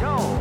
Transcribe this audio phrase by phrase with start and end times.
[0.00, 0.35] Goal.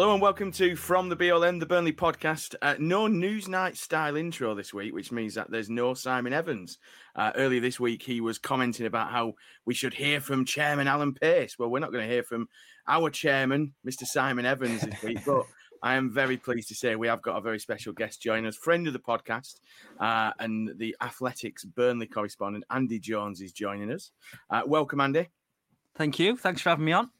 [0.00, 2.54] Hello and welcome to From the Bee Hole End, the Burnley podcast.
[2.62, 6.78] Uh, no Newsnight style intro this week, which means that there's no Simon Evans.
[7.14, 9.34] Uh, earlier this week, he was commenting about how
[9.66, 11.58] we should hear from Chairman Alan Pace.
[11.58, 12.48] Well, we're not going to hear from
[12.88, 14.04] our chairman, Mr.
[14.04, 15.44] Simon Evans, this week, but
[15.82, 18.56] I am very pleased to say we have got a very special guest joining us,
[18.56, 19.56] friend of the podcast,
[20.00, 24.12] uh, and the Athletic's Burnley correspondent, Andy Jones, is joining us.
[24.48, 25.28] Uh, welcome, Andy.
[25.94, 26.38] Thank you.
[26.38, 27.10] Thanks for having me on.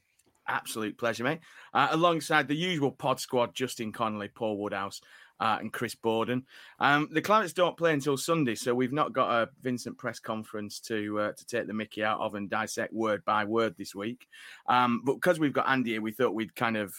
[0.48, 1.40] Absolute pleasure, mate.
[1.72, 5.00] Uh, alongside the usual pod squad, Justin Connolly, Paul Woodhouse,
[5.40, 6.44] uh, and Chris Boden.
[6.78, 10.80] Um, the Clarets don't play until Sunday, so we've not got a Vincent press conference
[10.80, 14.26] to uh, to take the Mickey out of and dissect word by word this week.
[14.68, 16.94] Um, but because we've got Andy here, we thought we'd kind of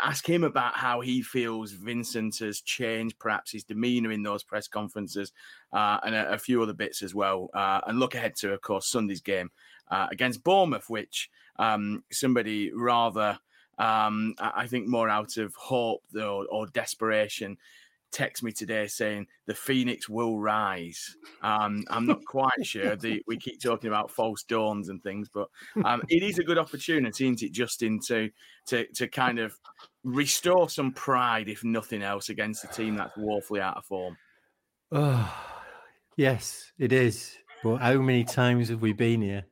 [0.00, 4.68] ask him about how he feels Vincent has changed, perhaps his demeanour in those press
[4.68, 5.32] conferences,
[5.72, 7.50] uh, and a, a few other bits as well.
[7.54, 9.50] Uh, and look ahead to, of course, Sunday's game
[9.90, 13.38] uh, against Bournemouth, which um, somebody rather,
[13.78, 17.58] um, I think, more out of hope or, or desperation.
[18.12, 21.16] Text me today saying the Phoenix will rise.
[21.42, 22.94] Um, I'm not quite sure.
[22.94, 25.48] The, we keep talking about false dawns and things, but
[25.84, 28.30] um, it is a good opportunity, isn't it, Justin, to
[28.66, 29.58] to to kind of
[30.04, 34.16] restore some pride, if nothing else, against a team that's woefully out of form.
[34.90, 35.34] Oh,
[36.16, 37.36] yes, it is.
[37.62, 39.44] But how many times have we been here?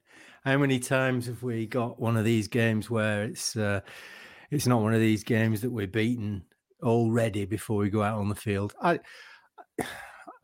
[0.45, 3.81] How many times have we got one of these games where it's uh,
[4.51, 6.45] it's not one of these games that we're beaten
[6.83, 8.75] already before we go out on the field?
[8.81, 9.01] I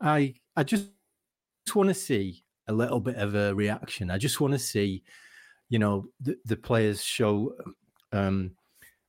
[0.01, 0.89] I I just
[1.73, 4.11] want to see a little bit of a reaction.
[4.11, 5.03] I just want to see,
[5.69, 7.55] you know, the, the players show
[8.11, 8.51] um,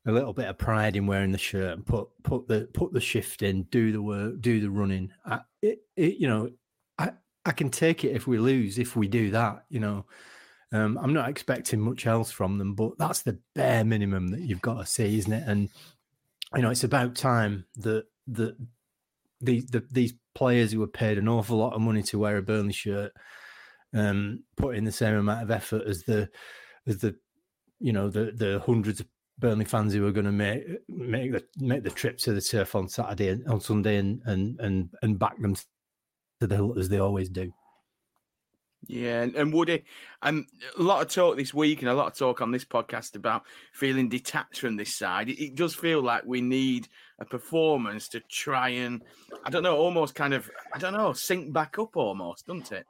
[0.06, 3.00] a little bit of pride in wearing the shirt and put put the put the
[3.00, 5.10] shift in, do the work, do the running.
[5.25, 6.50] I, it, it, you know,
[6.99, 7.12] I
[7.45, 9.65] I can take it if we lose if we do that.
[9.69, 10.06] You know,
[10.72, 14.62] um, I'm not expecting much else from them, but that's the bare minimum that you've
[14.62, 15.45] got to see, isn't it?
[15.47, 15.69] And
[16.54, 18.56] you know, it's about time that that
[19.41, 22.42] these the, these players who were paid an awful lot of money to wear a
[22.42, 23.12] Burnley shirt
[23.94, 26.28] um, put in the same amount of effort as the
[26.86, 27.16] as the
[27.81, 29.06] you know the the hundreds of
[29.38, 32.75] Burnley fans who are going to make make the make the trip to the turf
[32.75, 36.88] on Saturday and on Sunday and and and, and back them to the hilt as
[36.88, 37.53] they always do.
[38.87, 39.84] Yeah, and, and Woody,
[40.22, 40.47] um,
[40.78, 43.43] a lot of talk this week and a lot of talk on this podcast about
[43.72, 45.28] feeling detached from this side.
[45.28, 49.03] It, it does feel like we need a performance to try and,
[49.44, 52.87] I don't know, almost kind of, I don't know, sync back up almost, doesn't it?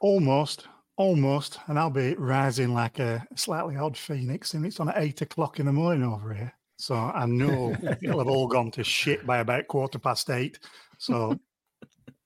[0.00, 4.98] Almost, almost, and I'll be rising like a slightly odd phoenix, and it's on at
[4.98, 6.52] eight o'clock in the morning over here.
[6.76, 10.58] So I know it'll have all gone to shit by about quarter past eight.
[10.98, 11.38] So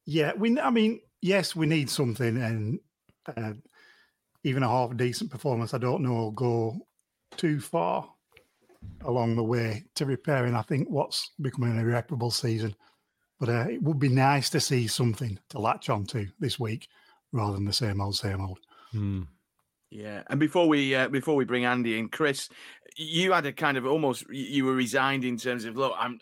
[0.06, 0.58] yeah, we.
[0.58, 2.78] I mean, yes, we need something, and
[3.34, 3.54] uh,
[4.44, 6.86] even a half decent performance, I don't know, will go
[7.36, 8.08] too far
[9.06, 10.54] along the way to repairing.
[10.54, 12.76] I think what's becoming an irreparable season.
[13.40, 16.88] But uh, it would be nice to see something to latch onto this week
[17.32, 18.60] rather than the same old, same old.
[19.94, 22.48] Yeah, and before we uh, before we bring Andy in, Chris,
[22.96, 26.18] you had a kind of almost you were resigned in terms of look, I'm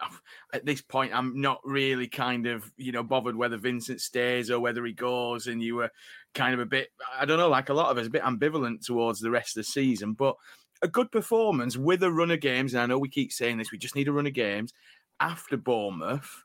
[0.53, 4.61] at this point I'm not really kind of you know bothered whether Vincent stays or
[4.61, 5.91] whether he goes, and you were
[6.35, 8.85] kind of a bit I don't know, like a lot of us, a bit ambivalent
[8.85, 10.37] towards the rest of the season, but
[10.83, 13.73] a good performance with a run of games, and I know we keep saying this,
[13.73, 14.75] we just need a run of games
[15.19, 16.45] after Bournemouth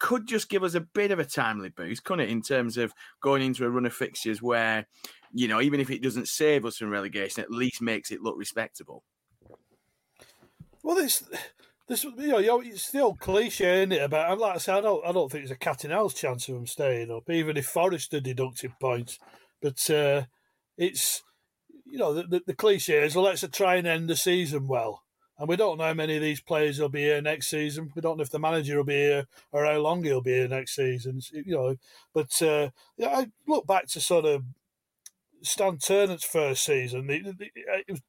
[0.00, 2.92] could just give us a bit of a timely boost, couldn't it, in terms of
[3.22, 4.86] going into a run of fixtures where,
[5.32, 8.36] you know, even if it doesn't save us from relegation, at least makes it look
[8.36, 9.04] respectable.
[10.82, 11.22] Well, this,
[11.86, 14.02] this, you know, it's the old cliche, isn't it?
[14.02, 16.48] About, like I say, I don't, I don't think there's a cat and owl's chance
[16.48, 19.18] of them staying up, even if Forest are deducting points.
[19.60, 20.22] But uh,
[20.78, 21.22] it's,
[21.84, 25.02] you know, the, the, the cliche is, well, let's try and end the season well.
[25.40, 27.90] And we don't know how many of these players will be here next season.
[27.96, 30.46] We don't know if the manager will be here or how long he'll be here
[30.46, 31.22] next season.
[31.32, 31.76] You know,
[32.12, 34.44] but uh, yeah, I look back to sort of
[35.40, 37.08] Stan Ternent's first season.
[37.08, 37.24] It,
[37.56, 38.02] it was,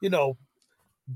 [0.00, 0.38] you know,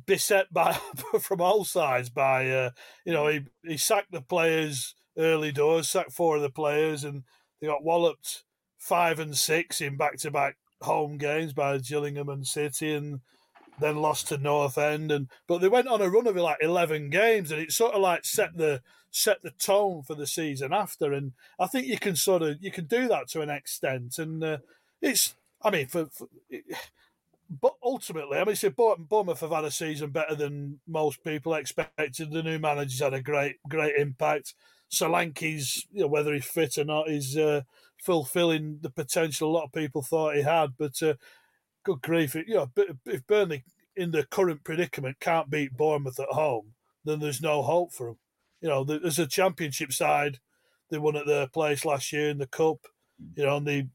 [0.06, 0.72] beset by
[1.20, 2.70] from all sides by uh,
[3.04, 7.24] you know he, he sacked the players early doors, sacked four of the players, and
[7.60, 8.44] they got walloped
[8.78, 13.20] five and six in back to back home games by Gillingham and City, and
[13.80, 15.10] then lost to North End.
[15.10, 18.02] And but they went on a run of like eleven games, and it sort of
[18.02, 21.12] like set the set the tone for the season after.
[21.12, 24.42] And I think you can sort of you can do that to an extent, and
[24.42, 24.58] uh,
[25.00, 26.06] it's I mean for.
[26.06, 26.28] for
[27.48, 32.32] but ultimately, I mean, so Bournemouth have had a season better than most people expected.
[32.32, 34.54] The new manager's had a great, great impact.
[34.90, 37.62] Solanke's, you know, whether he's fit or not, is uh,
[37.98, 40.76] fulfilling the potential a lot of people thought he had.
[40.76, 41.14] But uh,
[41.86, 42.70] good grief, you know,
[43.06, 46.74] if Burnley in the current predicament can't beat Bournemouth at home,
[47.04, 48.18] then there's no hope for them.
[48.60, 50.40] You know, there's a championship side.
[50.90, 52.86] They won at their place last year in the cup.
[53.36, 53.88] You know, and the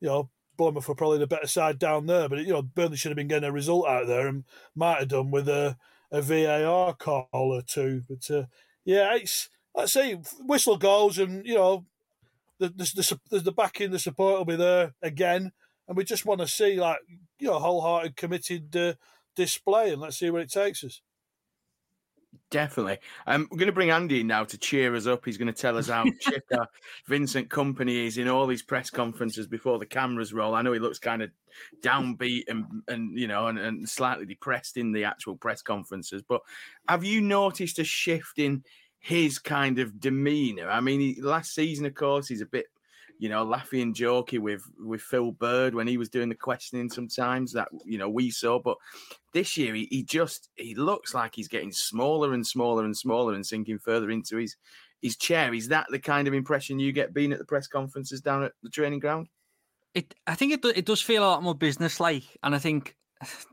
[0.00, 3.10] you know, Bournemouth were probably the better side down there, but you know Burnley should
[3.10, 4.44] have been getting a result out there and
[4.74, 5.76] might have done with a,
[6.12, 8.04] a VAR call or two.
[8.08, 8.44] But uh,
[8.84, 11.84] yeah, it's let's say whistle goes and you know
[12.58, 15.52] the the, the the backing, the support will be there again,
[15.88, 16.98] and we just want to see like
[17.38, 18.94] you know wholehearted, committed uh,
[19.34, 21.00] display, and let's see where it takes us.
[22.50, 22.98] Definitely.
[23.26, 25.24] Um, we're going to bring Andy in now to cheer us up.
[25.24, 26.68] He's going to tell us how chicker
[27.06, 30.54] Vincent Kompany is in all these press conferences before the cameras roll.
[30.54, 31.30] I know he looks kind of
[31.82, 36.22] downbeat and, and you know, and, and slightly depressed in the actual press conferences.
[36.22, 36.42] But
[36.88, 38.62] have you noticed a shift in
[39.00, 40.70] his kind of demeanor?
[40.70, 42.66] I mean, he, last season, of course, he's a bit
[43.18, 46.90] you know, laughy and jokey with with Phil Bird when he was doing the questioning
[46.90, 48.58] sometimes that you know we saw.
[48.58, 48.76] But
[49.32, 53.34] this year he, he just he looks like he's getting smaller and smaller and smaller
[53.34, 54.56] and sinking further into his
[55.00, 55.54] his chair.
[55.54, 58.52] Is that the kind of impression you get being at the press conferences down at
[58.62, 59.28] the training ground?
[59.94, 62.96] It I think it it does feel a lot more business like, and I think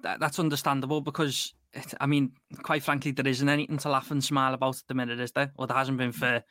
[0.02, 1.54] that, that's understandable because.
[1.76, 4.94] It, I mean, quite frankly, there isn't anything to laugh and smile about at the
[4.94, 5.52] minute, is there?
[5.58, 6.44] Or there hasn't been for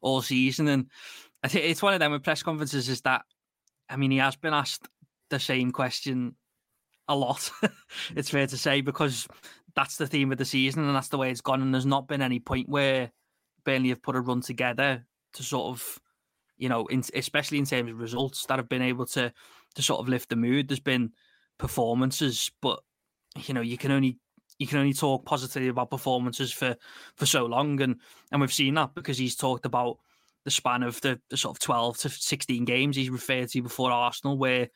[0.00, 0.68] all season.
[0.68, 0.86] And
[1.42, 3.22] I think it's one of them with press conferences is that,
[3.88, 4.88] I mean, he has been asked
[5.30, 6.34] the same question
[7.08, 7.50] a lot.
[8.16, 9.26] it's fair to say because
[9.74, 11.62] that's the theme of the season and that's the way it's gone.
[11.62, 13.12] And there's not been any point where
[13.64, 15.98] Burnley have put a run together to sort of,
[16.56, 19.32] you know, in, especially in terms of results that have been able to
[19.74, 20.68] to sort of lift the mood.
[20.68, 21.12] There's been
[21.58, 22.80] performances, but
[23.36, 24.18] you know, you can only
[24.58, 26.76] you can only talk positively about performances for
[27.16, 27.96] for so long, and
[28.32, 29.98] and we've seen that because he's talked about
[30.48, 33.90] the span of the, the sort of 12 to 16 games he's referred to before
[33.90, 34.70] Arsenal, where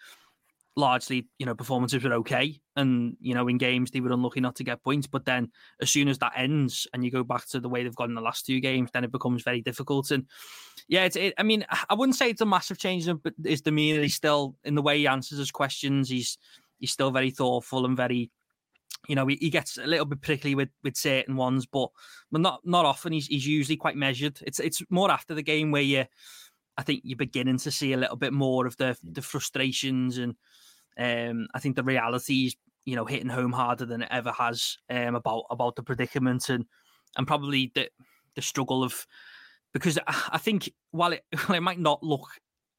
[0.77, 2.61] largely, you know, performances were okay.
[2.77, 5.07] And, you know, in games they were unlucky not to get points.
[5.07, 7.97] But then as soon as that ends and you go back to the way they've
[7.97, 10.11] gone in the last two games, then it becomes very difficult.
[10.11, 10.27] And
[10.89, 14.03] yeah, it's, it, I mean, I wouldn't say it's a massive change, but his demeanor,
[14.03, 16.11] he's still in the way he answers his questions.
[16.11, 16.37] He's,
[16.81, 18.31] he's still very thoughtful and very
[19.09, 21.89] you know, he, he gets a little bit prickly with with certain ones, but
[22.31, 23.13] but not not often.
[23.13, 24.39] He's he's usually quite measured.
[24.47, 26.05] It's it's more after the game where you,
[26.77, 30.35] I think you're beginning to see a little bit more of the the frustrations and
[30.99, 34.77] um I think the reality is you know hitting home harder than it ever has
[34.91, 36.67] um about about the predicament and
[37.17, 37.89] and probably the
[38.35, 39.07] the struggle of
[39.73, 42.29] because I think while it while it might not look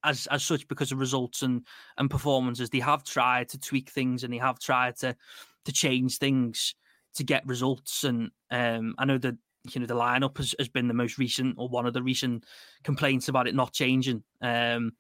[0.03, 1.65] as as such because of results and
[1.97, 5.15] and performances, they have tried to tweak things and they have tried to
[5.65, 6.75] to change things
[7.15, 8.03] to get results.
[8.03, 9.35] And um, I know that
[9.71, 12.45] you know the lineup has, has been the most recent or one of the recent
[12.83, 14.23] complaints about it not changing.
[14.41, 14.93] Um,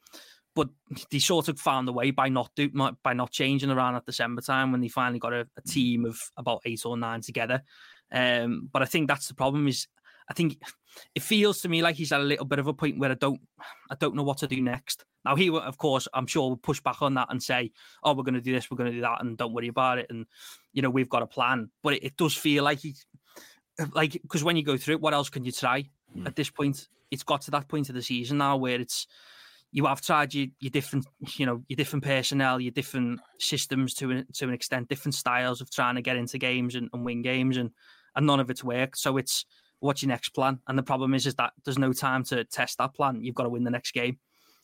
[0.55, 0.69] but
[1.09, 2.69] they sort of found a way by not do
[3.03, 6.19] by not changing around at December time when they finally got a, a team of
[6.37, 7.63] about eight or nine together.
[8.11, 9.87] Um, but I think that's the problem is
[10.29, 10.59] I think
[11.15, 13.15] it feels to me like he's at a little bit of a point where I
[13.15, 13.41] don't
[13.89, 15.05] I don't know what to do next.
[15.25, 17.71] Now he will, of course, I'm sure will push back on that and say,
[18.03, 19.99] "Oh, we're going to do this, we're going to do that, and don't worry about
[19.99, 20.25] it." And
[20.73, 21.69] you know, we've got a plan.
[21.81, 23.05] But it, it does feel like he's
[23.93, 26.25] like because when you go through it, what else can you try mm.
[26.25, 26.87] at this point?
[27.11, 29.07] It's got to that point of the season now where it's
[29.71, 34.11] you have tried your, your different, you know, your different personnel, your different systems to
[34.11, 37.21] an, to an extent, different styles of trying to get into games and, and win
[37.23, 37.71] games, and
[38.15, 38.97] and none of it's worked.
[38.97, 39.45] So it's
[39.83, 40.59] what's your next plan?
[40.67, 43.21] And the problem is, is that there's no time to test that plan.
[43.21, 44.17] You've got to win the next game.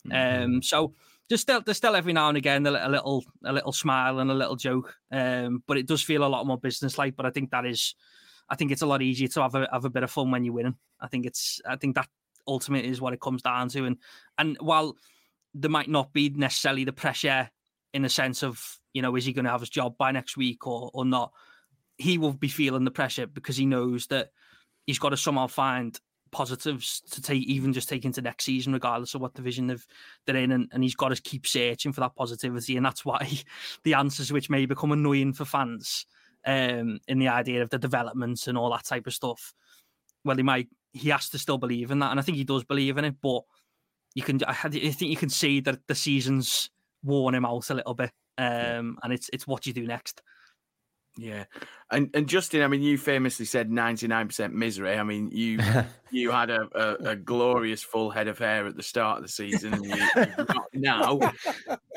[0.08, 0.44] Mm-hmm.
[0.44, 0.94] Um, so
[1.28, 4.34] just still there's still every now and again a, little a little smile and a
[4.34, 4.96] little joke.
[5.12, 7.16] Um, but it does feel a lot more business like.
[7.16, 7.94] But I think that is,
[8.48, 10.42] I think it's a lot easier to have a have a bit of fun when
[10.42, 10.76] you're winning.
[10.98, 12.08] I think it's I think that
[12.48, 13.84] ultimately is what it comes down to.
[13.84, 13.98] And
[14.38, 14.96] and while
[15.52, 17.50] there might not be necessarily the pressure
[17.92, 20.38] in the sense of you know is he going to have his job by next
[20.38, 21.32] week or or not,
[21.98, 24.30] he will be feeling the pressure because he knows that
[24.86, 25.98] he's got to somehow find
[26.32, 29.86] positives to take even just take into next season regardless of what division they've,
[30.26, 33.28] they're in and, and he's got to keep searching for that positivity and that's why
[33.82, 36.06] the answers which may become annoying for fans
[36.46, 39.52] um, in the idea of the developments and all that type of stuff.
[40.24, 42.64] Well, he might he has to still believe in that, and I think he does
[42.64, 43.16] believe in it.
[43.22, 43.42] But
[44.14, 46.70] you can I think you can see that the season's
[47.02, 50.22] worn him out a little bit, um, and it's it's what you do next.
[51.20, 51.44] Yeah,
[51.90, 54.96] and and Justin, I mean, you famously said ninety nine percent misery.
[54.96, 55.58] I mean, you
[56.10, 59.28] you had a, a, a, glorious full head of hair at the start of the
[59.28, 61.20] season, and you, now.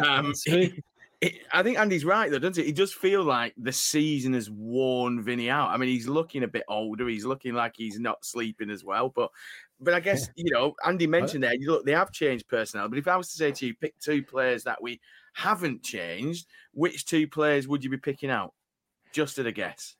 [0.05, 0.83] Um, it,
[1.21, 2.65] it, I think Andy's right though, doesn't it?
[2.65, 5.69] He does feel like the season has worn Vinny out.
[5.69, 7.07] I mean, he's looking a bit older.
[7.07, 9.07] He's looking like he's not sleeping as well.
[9.07, 9.31] But
[9.79, 11.53] but I guess you know, Andy mentioned there.
[11.57, 12.89] You look, they have changed personnel.
[12.89, 14.99] But if I was to say to you, pick two players that we
[15.31, 18.53] haven't changed, which two players would you be picking out?
[19.13, 19.95] Just at a guess.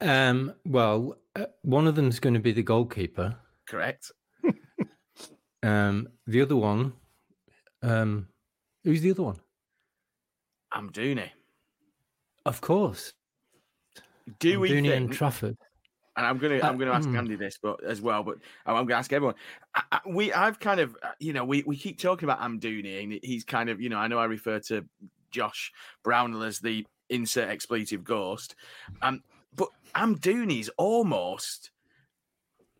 [0.00, 3.36] Um, well, uh, one of them is going to be the goalkeeper.
[3.66, 4.12] Correct.
[5.62, 6.92] um, the other one,
[7.82, 8.28] um,
[8.84, 9.40] who's the other one?
[10.72, 11.30] Amdouni.
[12.44, 13.12] Of course.
[14.38, 15.56] Do we think, and Trafford?
[16.16, 18.98] And I'm gonna I'm gonna ask uh, Andy this, but as well, but I'm gonna
[18.98, 19.36] ask everyone.
[19.74, 23.02] I, I, we I've kind of uh, you know we, we keep talking about Amdouni,
[23.02, 24.84] and he's kind of you know I know I refer to
[25.30, 25.72] Josh
[26.02, 28.54] Brownhill as the insert expletive ghost.
[29.02, 29.22] Um,
[29.54, 31.70] but Amdouni's almost,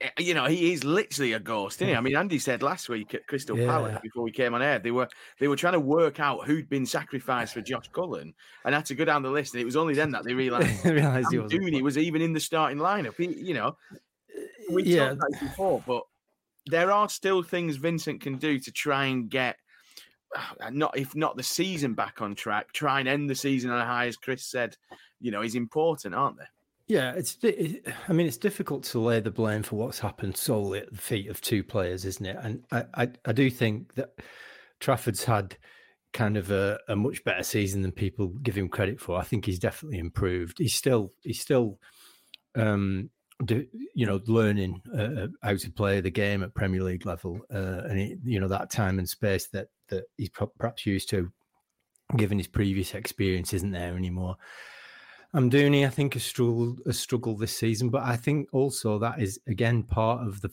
[0.01, 1.95] eh, you know, he is literally a ghost, isn't he?
[1.95, 3.67] I mean, Andy said last week at Crystal yeah.
[3.67, 5.09] Palace before we came on air, they were
[5.41, 8.95] they were trying to work out who'd been sacrificed for Josh Cullen, and had to
[8.95, 11.99] go down the list, and it was only then that they realised realised Amdouni was
[11.99, 13.17] even in the starting lineup.
[13.17, 13.77] He, you know,
[14.71, 15.09] we yeah.
[15.09, 16.03] talked about before, but
[16.67, 19.57] there are still things Vincent can do to try and get
[20.73, 23.87] not if not the season back on track, try and end the season on a
[23.87, 24.77] high, as Chris said,
[25.21, 26.45] you know, is important, aren't they?
[26.87, 27.37] Yeah, it's.
[28.09, 31.29] I mean, it's difficult to lay the blame for what's happened solely at the feet
[31.29, 32.37] of two players, isn't it?
[32.41, 34.15] And I, I, I do think that
[34.81, 35.57] Trafford's had
[36.15, 39.19] kind of a, a, much better season than people give him credit for.
[39.19, 40.57] I think he's definitely improved.
[40.59, 41.79] He's still, he's still,
[42.55, 43.11] um,
[43.45, 47.41] do, you know, learning uh, uh how to play the game at Premier League level,
[47.53, 51.31] uh, and it, you know that time and space that that he's perhaps used to,
[52.17, 54.37] given his previous experience, isn't there anymore.
[55.35, 59.39] Amdouni, I think, has struggled, has struggled this season, but I think also that is
[59.47, 60.51] again part of the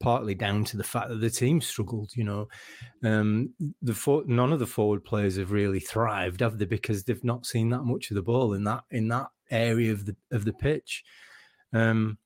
[0.00, 2.12] partly down to the fact that the team struggled.
[2.14, 2.48] You know,
[3.04, 6.66] um, the for, none of the forward players have really thrived, have they?
[6.66, 10.04] Because they've not seen that much of the ball in that in that area of
[10.04, 11.04] the of the pitch.
[11.72, 12.18] Um,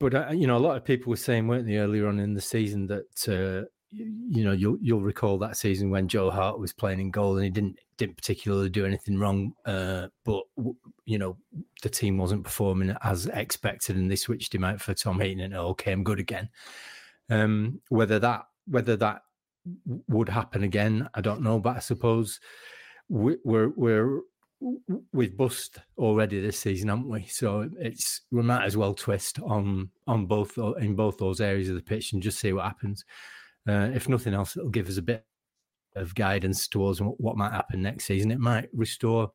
[0.00, 2.34] but uh, you know, a lot of people were saying, weren't they, earlier on in
[2.34, 6.72] the season that uh, you know you'll you'll recall that season when Joe Hart was
[6.72, 10.44] playing in goal and he didn't didn't particularly do anything wrong, uh, but
[11.04, 11.36] you know
[11.82, 15.54] the team wasn't performing as expected, and they switched him out for Tom Heaton, and
[15.54, 16.48] it all came good again.
[17.30, 19.22] Um, whether that whether that
[20.06, 22.40] would happen again, I don't know, but I suppose
[23.08, 24.20] we, we're we're
[25.12, 27.26] we've bust already this season, haven't we?
[27.26, 31.76] So it's we might as well twist on on both in both those areas of
[31.76, 33.04] the pitch and just see what happens.
[33.68, 35.24] Uh, if nothing else, it'll give us a bit
[35.94, 38.30] of guidance towards what might happen next season.
[38.30, 39.32] It might restore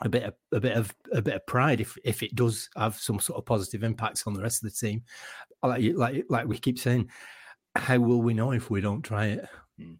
[0.00, 2.96] a bit of a bit of a bit of pride if if it does have
[2.96, 5.02] some sort of positive impacts on the rest of the team.
[5.62, 7.10] Like like like we keep saying,
[7.74, 9.48] how will we know if we don't try it?
[9.78, 9.94] Hmm.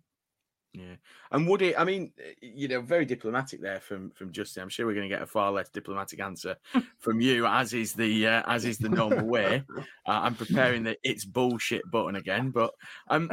[0.75, 0.96] Yeah,
[1.32, 1.75] and would it?
[1.78, 4.62] I mean, you know, very diplomatic there from from Justin.
[4.62, 6.56] I'm sure we're going to get a far less diplomatic answer
[6.98, 9.62] from you, as is the uh, as is the normal way.
[10.06, 12.72] Uh, I'm preparing the it's bullshit button again, but
[13.08, 13.30] um,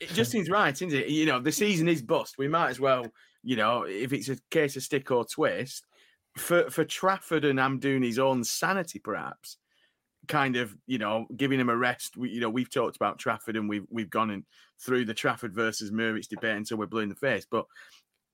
[0.00, 1.08] it just seems right, isn't it?
[1.08, 2.36] You know, the season is bust.
[2.38, 3.06] We might as well,
[3.42, 5.84] you know, if it's a case of stick or twist,
[6.36, 9.58] for for Trafford and Amdouni's own sanity, perhaps,
[10.28, 12.16] kind of, you know, giving him a rest.
[12.16, 14.44] We, you know, we've talked about Trafford and we've we've gone in
[14.80, 17.46] through the Trafford versus Muric debate until we're blue in the face.
[17.50, 17.66] But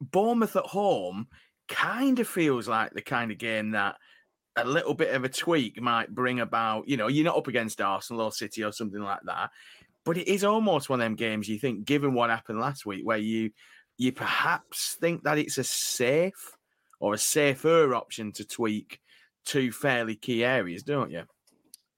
[0.01, 1.29] Bournemouth at home
[1.69, 3.97] kind of feels like the kind of game that
[4.57, 6.89] a little bit of a tweak might bring about.
[6.89, 9.51] You know, you're not up against Arsenal or City or something like that
[10.05, 13.05] but it is almost one of them games you think, given what happened last week,
[13.05, 13.51] where you
[13.99, 16.57] you perhaps think that it's a safe
[17.01, 18.99] or a safer option to tweak
[19.45, 21.25] two fairly key areas, don't you?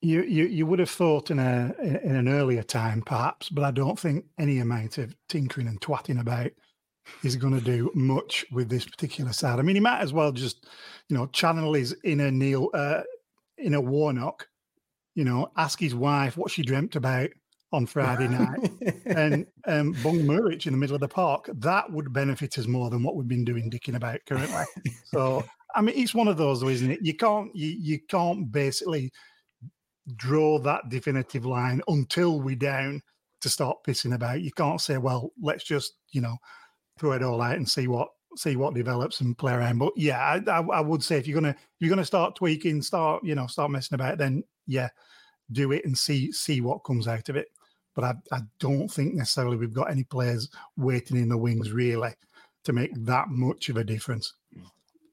[0.05, 3.71] You, you you would have thought in a in an earlier time, perhaps, but I
[3.71, 6.51] don't think any amount of tinkering and twatting about
[7.23, 9.59] is going to do much with this particular side.
[9.59, 10.67] I mean, he might as well just,
[11.09, 13.03] you know, channel his inner Neil, uh,
[13.59, 14.49] inner Warnock,
[15.15, 17.31] you know, ask his wife what she dreamt about
[17.73, 18.71] on Friday night
[19.07, 22.91] and um, Bung Muric in the middle of the park, that would benefit us more
[22.91, 24.65] than what we've been doing dicking about currently.
[25.05, 25.43] so,
[25.75, 27.01] I mean, it's one of those, though, isn't it?
[27.03, 29.11] You can't, you, you can't basically
[30.17, 33.03] draw that definitive line until we're down
[33.41, 34.41] to start pissing about.
[34.41, 36.37] You can't say, well, let's just, you know,
[36.99, 39.79] throw it all out and see what see what develops and play around.
[39.79, 42.83] But yeah, I, I, I would say if you're gonna if you're gonna start tweaking,
[42.83, 44.89] start you know start messing about, then yeah,
[45.51, 47.49] do it and see see what comes out of it.
[47.95, 52.15] But I, I don't think necessarily we've got any players waiting in the wings really
[52.65, 54.33] to make that much of a difference.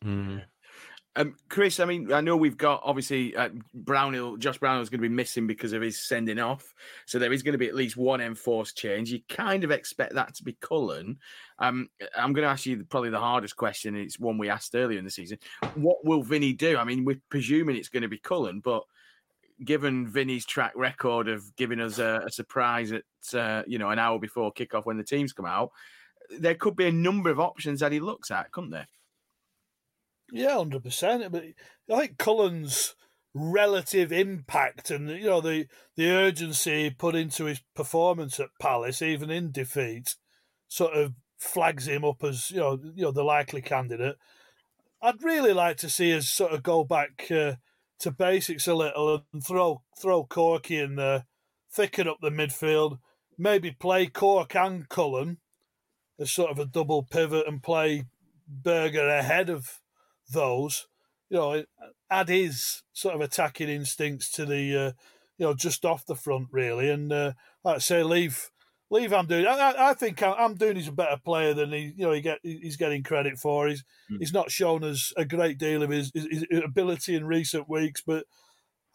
[0.03, 0.43] Mm.
[1.15, 5.01] Um, Chris, I mean, I know we've got obviously uh, Brownhill, Josh Brownhill is going
[5.01, 6.73] to be missing because of his sending off.
[7.07, 9.11] So there is going to be at least one enforced change.
[9.11, 11.17] You kind of expect that to be Cullen.
[11.57, 13.95] Um, I'm going to ask you probably the hardest question.
[13.95, 15.39] It's one we asked earlier in the season.
[15.75, 16.77] What will Vinny do?
[16.77, 18.83] I mean, we're presuming it's going to be Cullen, but
[19.65, 23.99] given Vinny's track record of giving us a, a surprise at uh, you know an
[23.99, 25.71] hour before kickoff when the teams come out,
[26.37, 28.87] there could be a number of options that he looks at, couldn't there?
[30.31, 31.31] Yeah, hundred percent.
[31.31, 31.43] But
[31.91, 32.95] I think Cullen's
[33.33, 39.29] relative impact and you know the the urgency put into his performance at Palace, even
[39.29, 40.15] in defeat,
[40.67, 44.15] sort of flags him up as you know you know the likely candidate.
[45.01, 47.53] I'd really like to see us sort of go back uh,
[47.99, 51.25] to basics a little and throw throw Corky in there,
[51.71, 52.99] thicken up the midfield,
[53.37, 55.37] maybe play Cork and Cullen
[56.19, 58.05] as sort of a double pivot and play
[58.47, 59.79] Berge ahead of
[60.29, 60.87] those,
[61.29, 61.63] you know,
[62.09, 64.91] add his sort of attacking instincts to the, uh,
[65.37, 67.33] you know, just off the front really, and uh,
[67.63, 68.49] like I say, leave
[68.89, 69.45] leave Amdouni.
[69.47, 73.03] I, I think Amdouni's a better player than he, you know, he get he's getting
[73.03, 73.67] credit for.
[73.67, 74.17] He's mm.
[74.19, 78.01] he's not shown us a great deal of his, his, his, ability in recent weeks,
[78.05, 78.25] but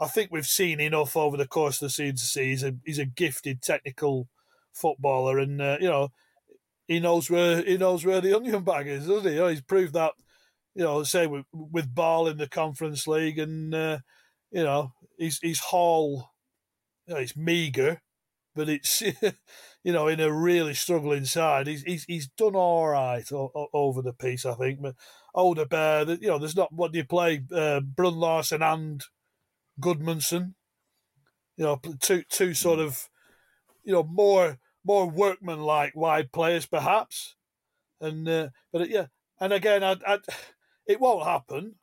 [0.00, 2.74] I think we've seen enough over the course of the season to see he's a
[2.84, 4.28] he's a gifted technical
[4.72, 6.10] footballer, and uh, you know.
[6.86, 9.36] He knows where he knows where the onion bag is, doesn't he?
[9.36, 10.12] You know, he's proved that
[10.74, 13.98] you know, say with, with Ball in the Conference League, and uh,
[14.50, 16.30] you know, he's he's Hall,
[17.06, 18.00] you know, it's meager,
[18.54, 19.02] but it's
[19.84, 23.68] you know, in a really struggling side, he's he's, he's done all right o- o-
[23.72, 24.80] over the piece, I think.
[24.82, 24.96] But
[25.36, 29.02] Odobert, you know, there's not what do you play, uh, Bruun Larsen and
[29.80, 30.54] Gudmundsson,
[31.56, 33.08] you know, two two sort of,
[33.84, 37.36] you know, more more workman like wide players perhaps,
[38.00, 39.06] and uh, but yeah,
[39.40, 40.18] and again, I, I
[40.86, 41.76] it won't happen,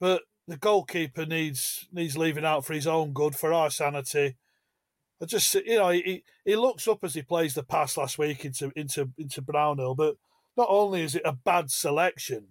[0.00, 4.36] but the goalkeeper needs needs leaving out for his own good, for our sanity.
[5.22, 8.44] I just you know he he looks up as he plays the pass last week
[8.44, 10.16] into into into Brownhill, but
[10.56, 12.48] not only is it a bad selection,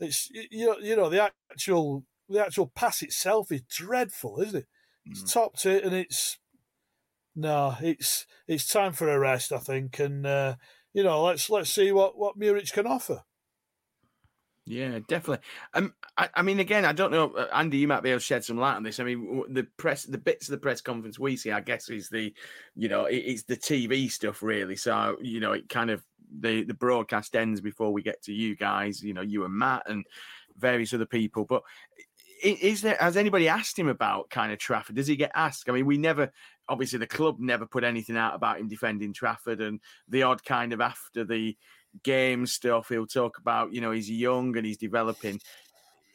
[0.00, 4.66] it's you know you know the actual the actual pass itself is dreadful, isn't it?
[5.06, 5.32] It's mm.
[5.32, 6.38] topped it, and it's
[7.36, 10.54] no, it's it's time for a rest, I think, and uh,
[10.92, 13.22] you know let's let's see what what Muric can offer.
[14.66, 15.44] Yeah, definitely.
[15.74, 17.76] Um, I, I, mean, again, I don't know, uh, Andy.
[17.78, 18.98] You might be able to shed some light on this.
[18.98, 22.08] I mean, the press, the bits of the press conference we see, I guess, is
[22.08, 22.32] the,
[22.74, 24.76] you know, it, it's the TV stuff, really.
[24.76, 26.02] So, you know, it kind of
[26.40, 29.02] the the broadcast ends before we get to you guys.
[29.02, 30.06] You know, you and Matt and
[30.56, 31.44] various other people.
[31.44, 31.62] But
[32.42, 34.96] is there has anybody asked him about kind of Trafford?
[34.96, 35.68] Does he get asked?
[35.68, 36.32] I mean, we never,
[36.70, 40.72] obviously, the club never put anything out about him defending Trafford, and the odd kind
[40.72, 41.54] of after the
[42.02, 42.88] game stuff.
[42.88, 45.40] He'll talk about, you know, he's young and he's developing.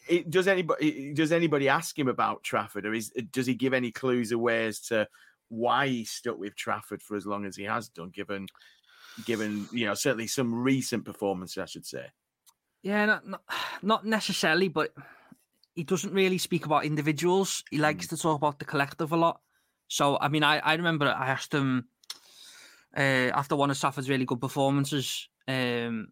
[0.08, 3.92] It, does anybody does anybody ask him about Trafford, or is does he give any
[3.92, 5.08] clues away as to
[5.50, 8.10] why he stuck with Trafford for as long as he has done?
[8.10, 8.48] Given,
[9.26, 12.08] given you know, certainly some recent performances, I should say.
[12.82, 13.42] Yeah, not not,
[13.84, 14.94] not necessarily, but
[15.76, 17.64] he doesn't really speak about individuals.
[17.70, 18.10] He likes mm.
[18.10, 19.42] to talk about the collective a lot.
[19.88, 21.88] So, I mean, I, I remember I asked him
[22.96, 26.08] uh, after one of Trafford's really good performances um,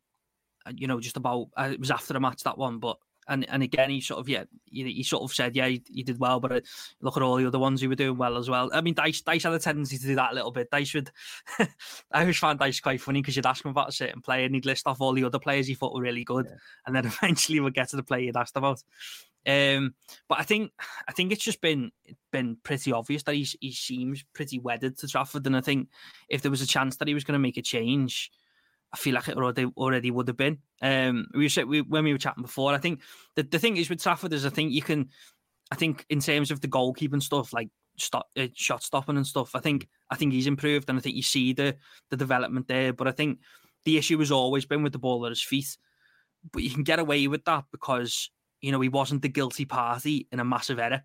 [0.76, 2.98] you know, just about uh, it was after the match that one, but
[3.30, 6.04] and and again he sort of yeah he, he sort of said yeah he, he
[6.04, 6.60] did well, but uh,
[7.02, 8.70] look at all the other ones who were doing well as well.
[8.74, 10.72] I mean Dyche Dyche had a tendency to do that a little bit.
[10.72, 11.12] Dyche would
[12.12, 14.56] I always find Dyche quite funny because you'd ask him about a certain player and
[14.56, 16.56] he'd list off all the other players he thought were really good, yeah.
[16.86, 18.82] and then eventually we'd get to the player you'd asked about.
[19.46, 19.94] Um,
[20.28, 20.72] but I think
[21.08, 21.92] I think it's just been
[22.32, 25.90] been pretty obvious that he's he seems pretty wedded to Trafford, and I think
[26.30, 28.32] if there was a chance that he was going to make a change
[28.98, 30.60] feel like it already already would have been.
[30.82, 32.74] Um, we said we, when we were chatting before.
[32.74, 33.02] I think
[33.36, 35.10] the the thing is with Trafford is I think you can,
[35.72, 39.56] I think in terms of the goalkeeping stuff like stop, uh, shot stopping and stuff.
[39.56, 41.76] I think I think he's improved and I think you see the
[42.10, 42.94] the development there.
[42.94, 43.40] But I think
[43.86, 45.78] the issue has always been with the ball at his feet.
[46.52, 48.30] But you can get away with that because
[48.62, 51.04] you know he wasn't the guilty party in a massive error.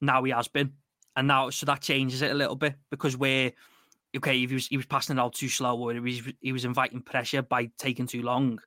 [0.00, 0.74] Now he has been,
[1.14, 3.52] and now so that changes it a little bit because we're
[4.16, 6.52] okay, if he was he was passing it out too slow or he was he
[6.52, 8.58] was inviting pressure by taking too long,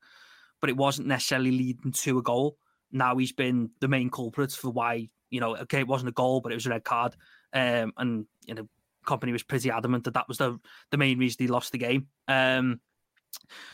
[0.61, 2.57] but it wasn't necessarily leading to a goal.
[2.91, 6.41] Now he's been the main culprit for why you know okay it wasn't a goal
[6.41, 7.15] but it was a red card,
[7.53, 8.67] um, and you know
[9.05, 10.59] Kompany was pretty adamant that that was the
[10.91, 12.07] the main reason he lost the game.
[12.27, 12.81] Um,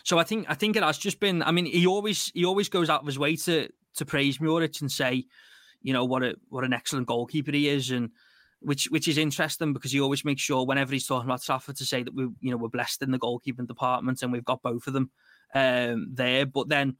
[0.03, 1.41] So I think I think it has just been.
[1.41, 4.81] I mean, he always he always goes out of his way to to praise Muric
[4.81, 5.25] and say,
[5.81, 8.11] you know, what a what an excellent goalkeeper he is, and
[8.65, 11.85] which which is interesting because he always makes sure whenever he's talking about Trafford to
[11.85, 14.87] say that we you know we're blessed in the goalkeeping department and we've got both
[14.87, 15.11] of them
[15.53, 16.45] um, there.
[16.45, 16.97] But then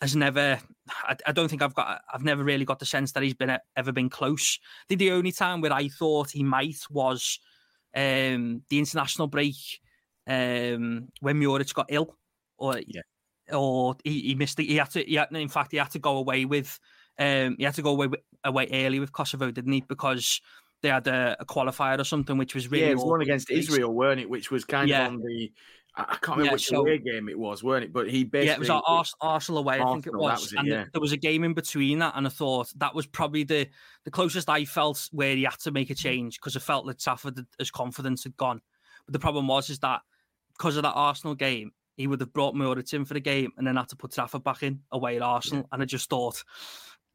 [0.00, 0.58] has never.
[1.04, 2.02] I, I, don't think I've got.
[2.12, 4.58] I've never really got the sense that he's been ever been close.
[4.88, 7.38] The, the only time where I thought he might was
[7.94, 9.56] um, the international break
[10.26, 12.16] um, when Muric got ill,
[12.58, 13.02] or yeah.
[13.52, 14.56] or he, he missed.
[14.56, 15.02] The, he had to.
[15.02, 16.78] He had, in fact, he had to go away with.
[17.18, 18.08] Um, he had to go away
[18.42, 19.80] away early with Kosovo, didn't he?
[19.80, 20.40] Because
[20.84, 23.50] they had a, a qualifier or something, which was really yeah, it was one against
[23.50, 24.28] Israel, weren't it?
[24.28, 25.06] Which was kind yeah.
[25.06, 25.50] of on the
[25.96, 27.92] I can't remember yeah, which so, away game it was, weren't it?
[27.92, 30.52] But he basically yeah, it was Ars- Arsenal away, Arsenal, I think it was, was
[30.52, 30.84] it, and yeah.
[30.92, 33.68] there was a game in between that, and I thought that was probably the
[34.04, 35.98] the closest I felt where he had to make a mm.
[35.98, 38.60] change because I felt that Trafford, his confidence had gone.
[39.06, 40.02] But the problem was is that
[40.56, 43.66] because of that Arsenal game, he would have brought Muric in for the game and
[43.66, 45.68] then had to put Trafford back in away at Arsenal, yeah.
[45.72, 46.44] and I just thought.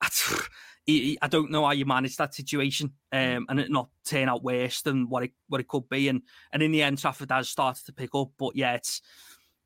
[1.22, 4.82] I don't know how you manage that situation um, and it not turn out worse
[4.82, 6.08] than what it what it could be.
[6.08, 6.22] And
[6.52, 9.02] and in the end, Trafford has started to pick up, but yeah, it's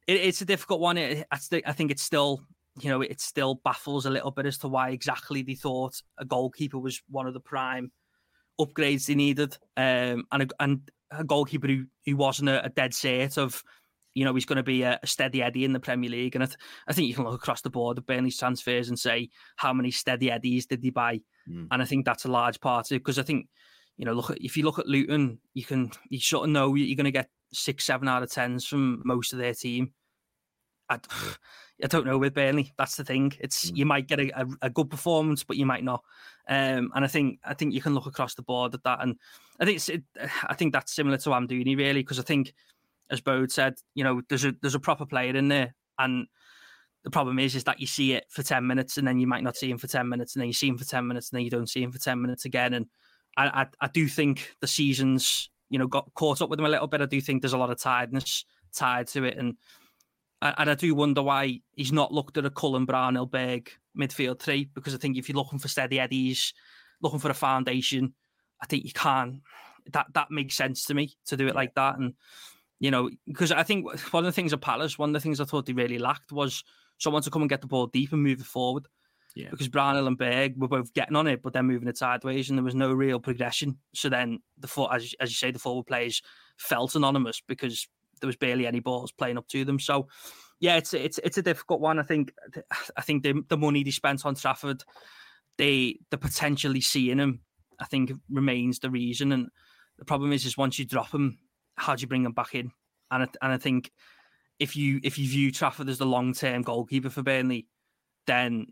[0.07, 0.97] it, it's a difficult one.
[0.97, 2.43] It, I think it's still
[2.79, 6.25] you know it still baffles a little bit as to why exactly they thought a
[6.25, 7.91] goalkeeper was one of the prime
[8.59, 12.93] upgrades they needed, um, and a, and a goalkeeper who, who wasn't a, a dead
[12.93, 13.63] set of
[14.13, 16.35] you know he's going to be a, steady Eddie in the Premier League.
[16.35, 18.97] And I, th- I, think you can look across the board at Burnley's transfers and
[18.97, 21.67] say how many steady Eddies did they buy, mm.
[21.71, 23.47] and I think that's a large part of it because I think
[23.97, 26.75] you know look at, if you look at Luton, you can you sort of know
[26.75, 29.93] you're going to get six, seven out of tens from most of their team.
[30.89, 30.99] I,
[31.83, 32.71] I don't know with Burnley.
[32.77, 33.33] That's the thing.
[33.39, 33.77] It's mm.
[33.77, 36.03] you might get a, a, a, good performance, but you might not.
[36.47, 39.15] Um, and I think I think you can look across the board at that, and
[39.59, 40.03] I think it,
[40.47, 42.53] I think that's similar to Amdouni really because I think
[43.09, 46.27] as Bode said, you know, there's a there's a proper player in there, and
[47.03, 49.43] the problem is is that you see it for ten minutes, and then you might
[49.43, 51.37] not see him for ten minutes, and then you see him for ten minutes, and
[51.37, 52.73] then you don't see him for ten minutes again.
[52.73, 52.87] And
[53.37, 56.69] I I, I do think the seasons, you know, got caught up with him a
[56.69, 57.01] little bit.
[57.01, 59.57] I do think there's a lot of tiredness tied to it, and
[60.41, 64.93] and I do wonder why he's not looked at a Cullen Brownhill midfield three because
[64.93, 66.53] I think if you're looking for steady eddies,
[67.01, 68.13] looking for a foundation,
[68.61, 69.41] I think you can.
[69.91, 72.13] That that makes sense to me to do it like that, and
[72.83, 75.39] you know, because I think one of the things at Palace, one of the things
[75.39, 76.65] I thought they really lacked was
[76.97, 78.89] someone to come and get the ball deep and move it forward.
[79.37, 79.47] Yeah.
[79.51, 82.59] Because Brownhill and Berg were both getting on it, but then moving it sideways, and
[82.59, 83.77] there was no real progression.
[83.95, 86.21] So then the foot, as as you say, the forward players
[86.57, 87.87] felt anonymous because
[88.19, 89.79] there was barely any balls playing up to them.
[89.79, 90.09] So
[90.59, 91.99] yeah, it's it's it's a difficult one.
[91.99, 92.33] I think
[92.97, 94.83] I think the the money they spent on Trafford,
[95.57, 97.39] they the potentially seeing him,
[97.79, 99.31] I think remains the reason.
[99.31, 99.47] And
[99.97, 101.39] the problem is, is once you drop him,
[101.75, 102.71] how do you bring him back in?
[103.11, 103.91] And I, and I think
[104.59, 107.67] if you if you view Trafford as the long term goalkeeper for Burnley,
[108.27, 108.67] then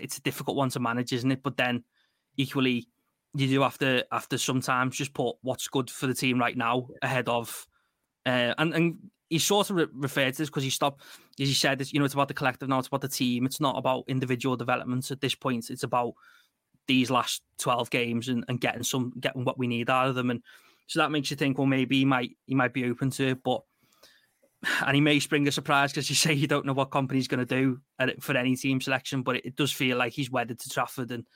[0.00, 1.42] it's a difficult one to manage, isn't it?
[1.42, 1.84] But then
[2.36, 2.88] equally,
[3.34, 6.88] you do have to to sometimes just put what's good for the team right now
[7.02, 7.66] ahead of,
[8.26, 11.02] uh, and and he sort of re- referred to this because he stopped,
[11.40, 13.44] as he said, it's, you know, it's about the collective now, it's about the team.
[13.44, 15.70] It's not about individual developments at this point.
[15.70, 16.14] It's about
[16.86, 20.30] these last 12 games and, and getting some, getting what we need out of them.
[20.30, 20.42] And
[20.86, 23.42] so that makes you think, well, maybe he might he might be open to it,
[23.42, 23.62] but
[24.84, 27.44] and he may spring a surprise because you say you don't know what Kompany's going
[27.44, 27.80] to do
[28.20, 31.26] for any team selection, but it, does feel like he's wedded to Trafford, and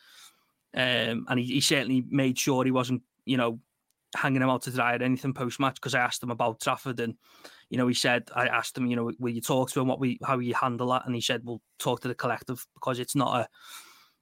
[0.75, 3.59] um, and he, he, certainly made sure he wasn't, you know,
[4.17, 7.01] hanging him out to dry at anything post match because I asked him about Trafford,
[7.01, 7.15] and
[7.71, 10.01] you know, he said I asked him, you know, will you talk to him, what
[10.01, 13.17] we how you handle that, and he said, we'll talk to the collective because it's
[13.17, 13.49] not a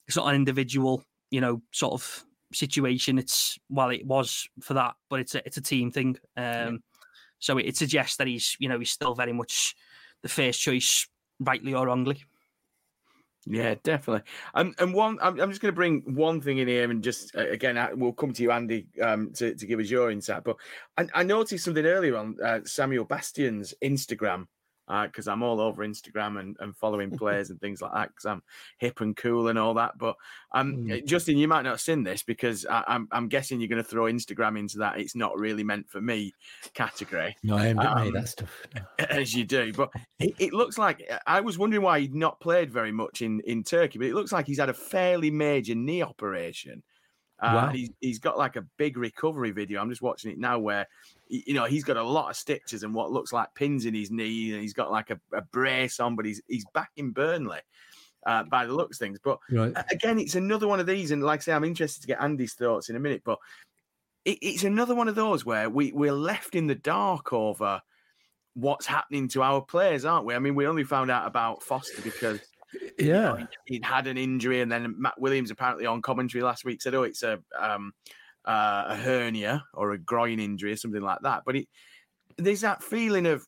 [0.07, 3.19] it's not an individual, you know, sort of situation.
[3.19, 6.19] It's well, it was for that, but it's a it's a team thing.
[6.37, 6.71] Um, yeah.
[7.41, 9.75] So it, it, suggests that he's you know he's still very much
[10.23, 11.09] the first choice,
[11.41, 12.25] rightly or wrongly.
[13.47, 14.29] Yeah, definitely.
[14.53, 17.35] Um, and one, I'm, I'm just going to bring one thing in here, and just
[17.35, 20.45] uh, again, we'll come to you, Andy, um, to, to give us your insight.
[20.45, 20.57] But
[20.99, 24.47] I, I noticed something earlier on uh, Samuel Bastien's Instagram
[24.89, 28.27] because uh, I'm all over Instagram and, and following players and things like that because
[28.27, 28.43] I'm
[28.79, 29.99] hip and cool and all that.
[29.99, 30.17] But
[30.53, 31.05] um, mm.
[31.05, 33.83] Justin, you might not have seen this because I, am I'm, I'm guessing you're going
[33.83, 34.99] to throw Instagram into that.
[34.99, 36.33] It's not really meant for me
[36.75, 37.37] category.
[37.43, 38.67] No, I haven't um, made that stuff.
[39.11, 42.71] As you do, but it, it, looks like I was wondering why he'd not played
[42.71, 46.03] very much in in Turkey, but it looks like he's had a fairly major knee
[46.03, 46.83] operation.
[47.41, 47.69] Uh, wow.
[47.69, 49.81] he's, he's got like a big recovery video.
[49.81, 50.89] I'm just watching it now where,
[51.29, 54.11] you know, he's got a lot of stitches and what looks like pins in his
[54.11, 54.53] knee.
[54.53, 57.61] And he's got like a, a brace on, but he's, he's back in Burnley
[58.27, 59.19] uh, by the looks things.
[59.23, 59.73] But right.
[59.91, 61.11] again, it's another one of these.
[61.11, 63.23] And like I say, I'm interested to get Andy's thoughts in a minute.
[63.25, 63.39] But
[64.25, 67.81] it, it's another one of those where we, we're left in the dark over
[68.55, 70.35] what's happening to our players, aren't we?
[70.35, 72.41] I mean, we only found out about Foster because
[72.99, 73.37] Yeah.
[73.37, 76.95] he- he'd had an injury, and then Matt Williams apparently on commentary last week said,
[76.95, 77.93] "Oh, it's a um,
[78.45, 81.69] uh, a hernia or a groin injury or something like that." But it,
[82.39, 83.47] there's that feeling of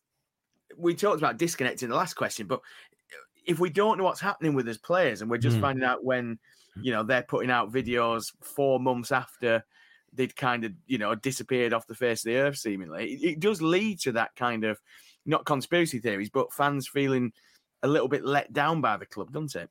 [0.76, 2.60] we talked about disconnecting the last question, but
[3.46, 5.60] if we don't know what's happening with his players, and we're just Mm.
[5.60, 6.38] finding out when
[6.80, 9.64] you know they're putting out videos four months after
[10.12, 13.40] they'd kind of you know disappeared off the face of the earth, seemingly, it, it
[13.40, 14.80] does lead to that kind of
[15.26, 17.32] not conspiracy theories, but fans feeling
[17.82, 19.70] a little bit let down by the club, doesn't it?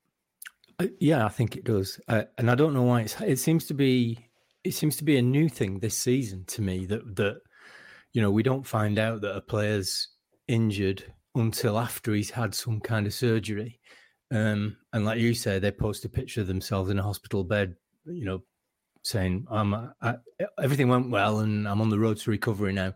[0.80, 3.20] Uh, Yeah, I think it does, uh, and I don't know why it's.
[3.22, 4.29] It seems to be.
[4.64, 7.42] It seems to be a new thing this season to me that that
[8.14, 10.10] you know we don't find out that a player's
[10.48, 11.04] injured
[11.36, 13.80] until after he's had some kind of surgery,
[14.32, 17.76] um, and like you say, they post a picture of themselves in a hospital bed,
[18.06, 18.44] you know,
[19.04, 20.16] saying "I'm I,
[20.62, 22.94] everything went well and I'm on the road to recovery now."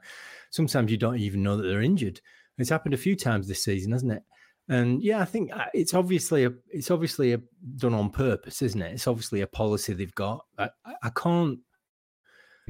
[0.51, 2.21] Sometimes you don't even know that they're injured.
[2.57, 4.23] It's happened a few times this season, hasn't it?
[4.69, 7.41] And yeah, I think uh, it's obviously a it's obviously a,
[7.77, 8.93] done on purpose, isn't it?
[8.93, 10.45] It's obviously a policy they've got.
[10.57, 10.69] I,
[11.03, 11.59] I- can't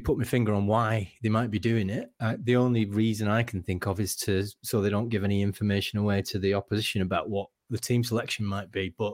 [0.03, 2.11] put my finger on why they might be doing it.
[2.19, 5.43] Uh, the only reason I can think of is to so they don't give any
[5.43, 8.93] information away to the opposition about what the team selection might be.
[8.97, 9.13] But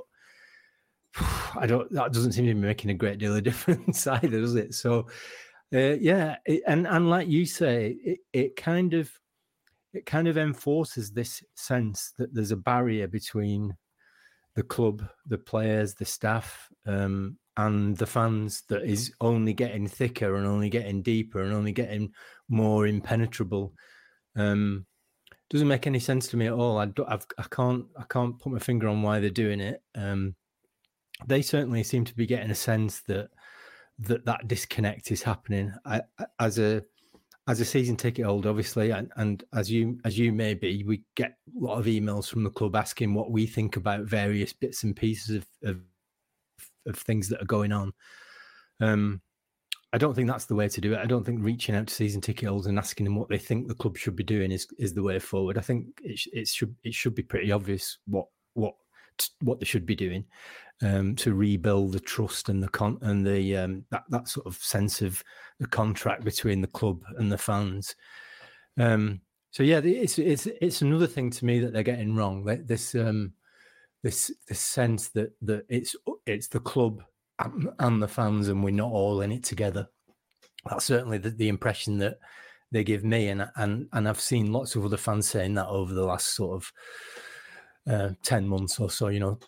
[1.55, 1.91] I don't.
[1.91, 4.73] That doesn't seem to be making a great deal of difference either, does it?
[4.73, 5.07] So
[5.73, 9.11] uh, yeah, it, and and like you say, it, it kind of
[9.93, 13.75] it kind of enforces this sense that there's a barrier between
[14.55, 20.35] the club, the players, the staff, um, and the fans that is only getting thicker
[20.35, 22.11] and only getting deeper and only getting
[22.47, 23.73] more impenetrable.
[24.35, 24.85] Um,
[25.49, 26.77] doesn't make any sense to me at all.
[26.77, 29.81] I, I've, I can't I can't put my finger on why they're doing it.
[29.95, 30.35] Um,
[31.27, 33.29] they certainly seem to be getting a sense that
[33.99, 35.73] that that disconnect is happening.
[35.85, 36.03] I-
[36.39, 36.83] as a
[37.49, 41.01] as a season ticket holder, obviously, and, and as you as you may be, we
[41.15, 44.83] get a lot of emails from the club asking what we think about various bits
[44.83, 45.81] and pieces of of,
[46.85, 47.91] of things that are going on.
[48.79, 49.19] Um,
[49.91, 50.99] I don't think that's the way to do it.
[50.99, 53.67] I don't think reaching out to season ticket holders and asking them what they think
[53.67, 55.57] the club should be doing is is the way forward.
[55.57, 58.75] I think it it should it should be pretty obvious what what
[59.41, 60.23] what they should be doing
[60.81, 64.55] um, to rebuild the trust and the con and the um, that that sort of
[64.55, 65.23] sense of
[65.59, 67.95] the contract between the club and the fans.
[68.77, 72.43] Um, so yeah, it's it's it's another thing to me that they're getting wrong.
[72.65, 73.33] This um,
[74.03, 77.03] this this sense that that it's it's the club
[77.39, 79.87] and, and the fans, and we're not all in it together.
[80.69, 82.19] That's certainly the, the impression that
[82.71, 85.93] they give me, and and and I've seen lots of other fans saying that over
[85.93, 86.73] the last sort of
[87.91, 89.07] uh, ten months or so.
[89.07, 89.39] You know,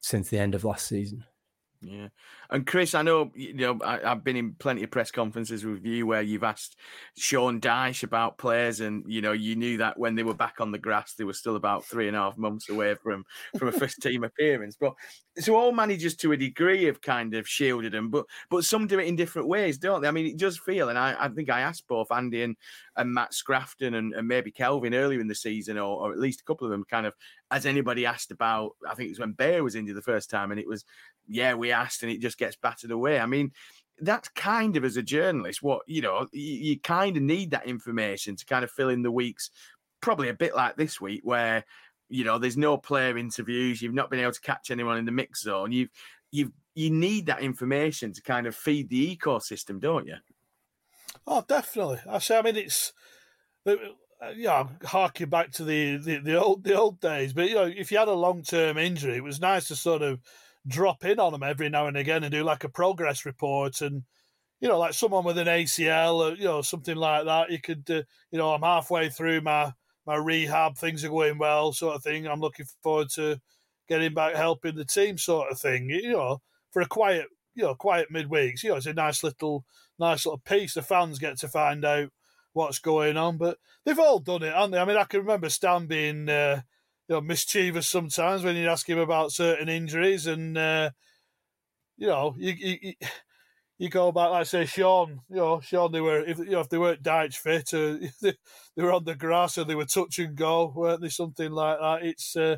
[0.00, 1.24] since the end of last season.
[1.82, 2.08] Yeah.
[2.50, 5.84] And Chris, I know you know I, I've been in plenty of press conferences with
[5.86, 6.76] you where you've asked
[7.16, 10.72] Sean Dyche about players, and you know you knew that when they were back on
[10.72, 13.24] the grass, they were still about three and a half months away from
[13.56, 14.76] from a first team appearance.
[14.78, 14.92] But
[15.38, 18.98] so all managers to a degree have kind of shielded them, but but some do
[18.98, 20.08] it in different ways, don't they?
[20.08, 22.56] I mean, it does feel, and I, I think I asked both Andy and,
[23.00, 26.40] and Matt Scrafton and, and maybe Kelvin earlier in the season, or, or at least
[26.40, 27.14] a couple of them, kind of
[27.50, 28.72] as anybody asked about.
[28.88, 30.84] I think it was when Beyer was injured the first time, and it was
[31.28, 33.20] yeah, we asked, and it just gets battered away.
[33.20, 33.52] I mean,
[34.00, 37.66] that's kind of as a journalist, what you know, you, you kind of need that
[37.66, 39.50] information to kind of fill in the weeks,
[40.00, 41.64] probably a bit like this week, where
[42.08, 45.12] you know there's no player interviews, you've not been able to catch anyone in the
[45.12, 45.72] mix zone.
[45.72, 45.90] You've
[46.30, 50.16] you've you need that information to kind of feed the ecosystem, don't you?
[51.26, 52.00] Oh, definitely.
[52.08, 52.92] I say, I mean, it's
[53.66, 53.76] uh,
[54.36, 57.32] yeah, harking back to the, the, the old the old days.
[57.32, 60.02] But you know, if you had a long term injury, it was nice to sort
[60.02, 60.20] of
[60.66, 64.02] drop in on them every now and again and do like a progress report and
[64.60, 67.50] you know, like someone with an ACL or you know something like that.
[67.50, 69.72] You could, uh, you know, I'm halfway through my
[70.06, 72.26] my rehab, things are going well, sort of thing.
[72.26, 73.40] I'm looking forward to
[73.88, 75.88] getting back helping the team, sort of thing.
[75.90, 78.62] You know, for a quiet, you know, quiet midweeks.
[78.62, 79.64] You know, it's a nice little,
[79.98, 80.74] nice little piece.
[80.74, 82.10] The fans get to find out
[82.52, 84.78] what's going on, but they've all done it, haven't they?
[84.78, 86.62] I mean, I can remember Stan being, uh,
[87.08, 90.90] you know, mischievous sometimes when you'd ask him about certain injuries, and uh,
[91.96, 92.92] you know, you, you,
[93.78, 96.68] you go back, like say Sean, you know, Sean, they were if you know if
[96.68, 100.36] they weren't Dyche fit, or they, were on the grass or they were touch and
[100.36, 101.08] go, weren't they?
[101.08, 102.06] Something like that.
[102.06, 102.56] It's uh,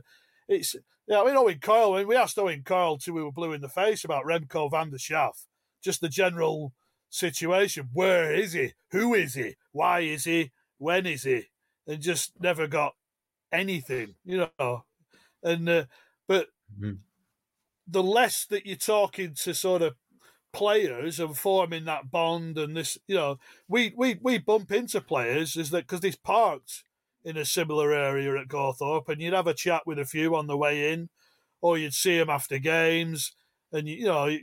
[0.48, 0.74] it's
[1.12, 1.20] yeah.
[1.22, 2.04] I mean, Owen Coyle.
[2.04, 4.96] We asked Owen Coyle till we were blue in the face about Remco van der
[4.96, 5.46] Schaaf,
[5.82, 6.72] just the general
[7.10, 7.90] situation.
[7.92, 8.72] Where is he?
[8.90, 9.56] Who is he?
[9.72, 10.50] Why is he?
[10.78, 11.44] When is he?
[11.86, 12.94] And just never got
[13.52, 14.84] anything, you know.
[15.42, 15.84] And uh,
[16.26, 16.48] but
[16.80, 17.00] Mhm.
[17.86, 19.96] the less that you're talking to sort of
[20.52, 25.56] players and forming that bond and this, you know, we we we bump into players
[25.56, 26.84] is that because this parked
[27.24, 30.46] in a similar area at Gawthorpe, and you'd have a chat with a few on
[30.46, 31.08] the way in,
[31.60, 33.32] or you'd see them after games,
[33.72, 34.36] and you, know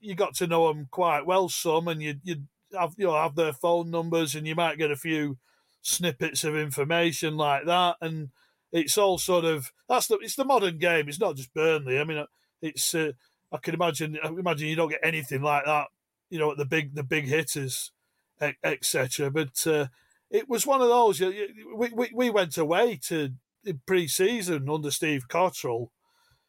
[0.00, 1.48] you got to know them quite well.
[1.48, 2.46] Some, and you'd, you'd
[2.78, 5.38] have you know have their phone numbers, and you might get a few
[5.82, 8.30] snippets of information like that, and
[8.72, 11.08] it's all sort of that's the it's the modern game.
[11.08, 11.98] It's not just Burnley.
[11.98, 12.24] I mean,
[12.62, 13.12] it's uh,
[13.52, 15.88] I can imagine I imagine you don't get anything like that,
[16.30, 17.92] you know, at the big the big hitters,
[18.62, 19.30] etc.
[19.30, 19.86] But uh,
[20.30, 21.20] it was one of those.
[21.20, 23.30] We, we we went away to
[23.86, 25.88] pre-season under Steve Cotterill,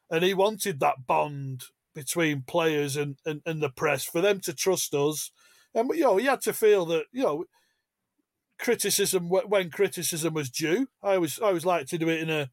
[0.10, 1.64] and he wanted that bond
[1.94, 5.32] between players and, and, and the press for them to trust us.
[5.74, 7.46] And you know, you had to feel that you know
[8.60, 10.88] criticism when criticism was due.
[11.02, 12.50] I always I always like to do it in a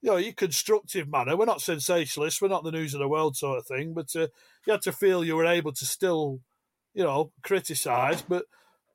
[0.00, 1.36] you know constructive manner.
[1.36, 2.40] We're not sensationalists.
[2.40, 3.92] We're not the news of the world sort of thing.
[3.92, 4.28] But uh,
[4.66, 6.40] you had to feel you were able to still
[6.94, 8.22] you know criticise.
[8.22, 8.44] But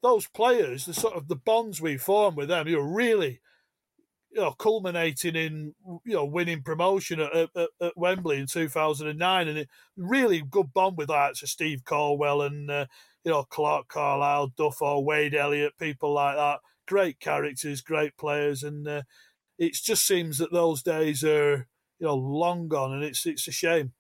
[0.06, 3.42] those players, the sort of the bonds we formed with them, you know, really
[4.36, 9.58] you know, culminating in you know winning promotion at, at, at Wembley in 2009, and
[9.58, 11.38] it really good bond with that.
[11.38, 12.86] So Steve Caldwell and uh,
[13.24, 16.60] you know Clarke Carlisle, Duffo, Wade Elliott, people like that.
[16.86, 19.04] Great characters, great players, and uh,
[19.58, 21.68] it just seems that those days are
[22.00, 23.94] you know long gone, and it's it's a shame.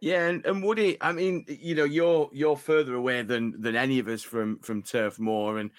[0.00, 3.98] Yeah, and, and Woody, I mean, you know, you're you're further away than than any
[3.98, 5.70] of us from from Turf Moor, and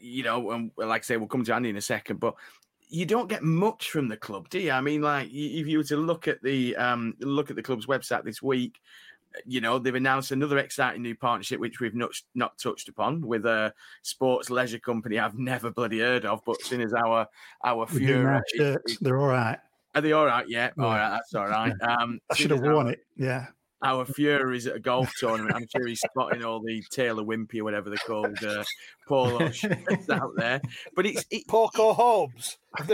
[0.00, 2.34] you know, and like I say, we'll come to Andy in a second, but
[2.88, 4.70] you don't get much from the club, do you?
[4.70, 7.86] I mean, like if you were to look at the um, look at the club's
[7.86, 8.80] website this week,
[9.44, 13.44] you know they've announced another exciting new partnership which we've not not touched upon with
[13.44, 17.26] a sports leisure company I've never bloody heard of, but seeing as our
[17.62, 18.40] our Fury,
[19.02, 19.58] they're all right.
[19.94, 20.48] Are they all right?
[20.48, 21.74] Yeah, all right, that's all right.
[21.82, 23.00] Um, I should have worn it.
[23.14, 23.48] Yeah
[23.82, 25.54] our Fury's at a golf tournament.
[25.54, 28.64] I'm sure he's spotting all the Taylor Wimpey or whatever they're called uh,
[29.06, 30.60] polo shirts out there.
[30.94, 32.58] But it's it, Porco Hobbs.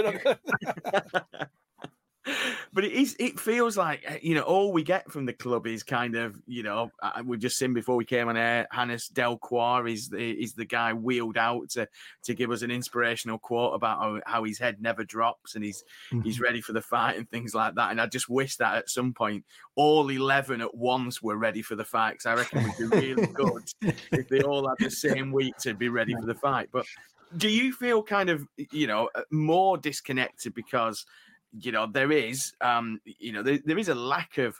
[2.73, 5.67] but it is it feels like eh, you know all we get from the club
[5.67, 6.91] is kind of you know
[7.25, 10.93] we've just seen before we came on air Hannes Delcroix is the is the guy
[10.93, 11.87] wheeled out to
[12.23, 15.85] to give us an inspirational quote about how, how his head never drops and he's
[16.11, 16.23] mm-hmm.
[16.23, 18.91] he's ready for the fight and things like that and I just wish that at
[18.91, 19.45] some point
[19.77, 23.27] all 11 at once were ready for the fight because I reckon we'd be really
[23.33, 23.63] good
[24.13, 26.87] if they all had the same week to be ready for the fight but
[27.37, 31.05] do you feel kind of you know uh, more disconnected because
[31.61, 34.59] you know, there is, um, you know, there, there is a lack of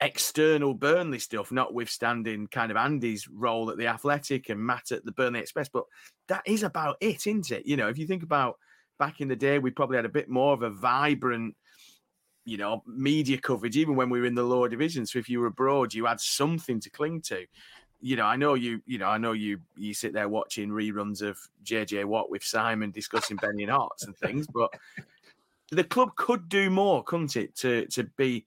[0.00, 5.12] external Burnley stuff, notwithstanding kind of Andy's role at the Athletic and Matt at the
[5.12, 5.68] Burnley Express.
[5.68, 5.84] But
[6.28, 7.66] that is about it, isn't it?
[7.66, 8.58] You know, if you think about
[8.98, 11.54] back in the day, we probably had a bit more of a vibrant,
[12.44, 15.06] you know, media coverage, even when we were in the lower division.
[15.06, 17.46] So if you were abroad, you had something to cling to.
[18.00, 18.80] You know, I know you.
[18.84, 19.60] You know, I know you.
[19.76, 24.16] You sit there watching reruns of JJ Watt with Simon discussing Benny and Hearts and
[24.16, 24.74] things, but
[25.72, 28.46] the club could do more, couldn't it, to to be,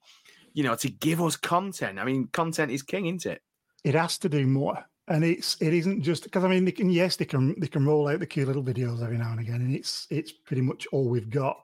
[0.54, 1.98] you know, to give us content.
[1.98, 3.42] I mean, content is king, isn't it?
[3.84, 6.88] It has to do more, and it's it isn't just because I mean, they can
[6.88, 9.60] yes, they can they can roll out the cute little videos every now and again,
[9.60, 11.56] and it's it's pretty much all we've got,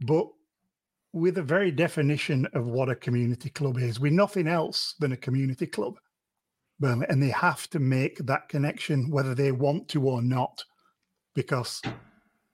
[0.00, 0.26] but
[1.12, 5.16] with a very definition of what a community club is, we're nothing else than a
[5.16, 5.96] community club.
[6.80, 10.64] Burnley, and they have to make that connection whether they want to or not,
[11.36, 11.80] because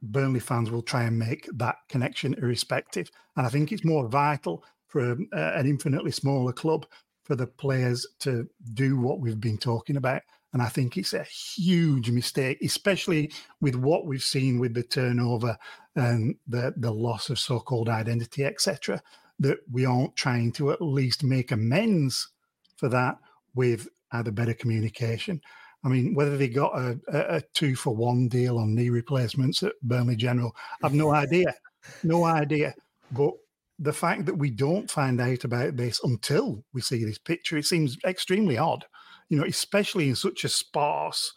[0.02, 3.10] Burnley fans will try and make that connection irrespective.
[3.36, 6.86] And I think it's more vital for um, a, an infinitely smaller club
[7.24, 10.22] for the players to do what we've been talking about.
[10.52, 15.56] And I think it's a huge mistake, especially with what we've seen with the turnover
[15.94, 19.00] and the, the loss of so called identity, etc.,
[19.38, 22.28] that we aren't trying to at least make amends
[22.76, 23.18] for that
[23.54, 25.40] with either better communication
[25.82, 29.72] I mean, whether they got a, a, two for one deal on knee replacements at
[29.82, 31.54] Burnley General, I've no idea.
[32.02, 32.74] No idea.
[33.10, 33.32] But
[33.78, 37.64] the fact that we don't find out about this until we see this picture, it
[37.64, 38.84] seems extremely odd,
[39.30, 41.32] you know, especially in such a sparse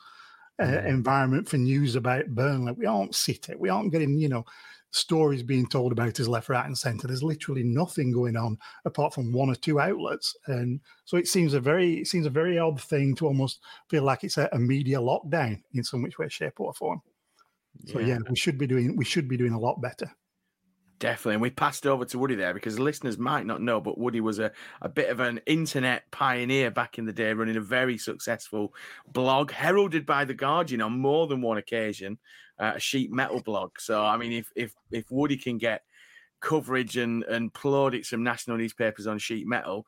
[0.62, 2.73] uh, environment for news about Burnley.
[2.73, 4.45] We aren't sitting, we aren't getting, you know,
[4.93, 7.07] stories being told about us left, right, and centre.
[7.07, 11.53] There's literally nothing going on apart from one or two outlets, and so it seems
[11.53, 13.59] a very it seems a very odd thing to almost
[13.89, 17.01] feel like it's a, a media lockdown in some which way, shape, or form.
[17.88, 18.07] So yeah.
[18.07, 20.11] yeah, we should be doing we should be doing a lot better.
[21.00, 21.34] Definitely.
[21.34, 24.39] And we passed over to Woody there because listeners might not know, but Woody was
[24.39, 28.74] a, a bit of an internet pioneer back in the day, running a very successful
[29.12, 32.18] blog, heralded by The Guardian on more than one occasion,
[32.58, 33.72] uh, a sheet metal blog.
[33.80, 35.84] So, I mean, if, if, if Woody can get
[36.39, 39.86] coverage and, and plaudits from national newspapers on sheet metal,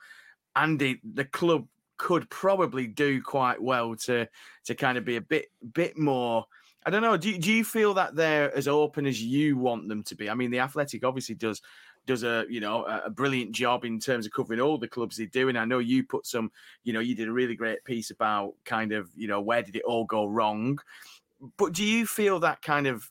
[0.55, 4.27] Andy, the club could probably do quite well to
[4.65, 6.45] to kind of be a bit bit more
[6.85, 7.17] I don't know.
[7.17, 10.29] Do you, do you feel that they're as open as you want them to be?
[10.29, 11.61] I mean, the Athletic obviously does
[12.05, 15.25] does a you know a brilliant job in terms of covering all the clubs they
[15.25, 16.51] do, and I know you put some,
[16.83, 19.75] you know, you did a really great piece about kind of you know where did
[19.75, 20.79] it all go wrong.
[21.57, 23.09] But do you feel that kind of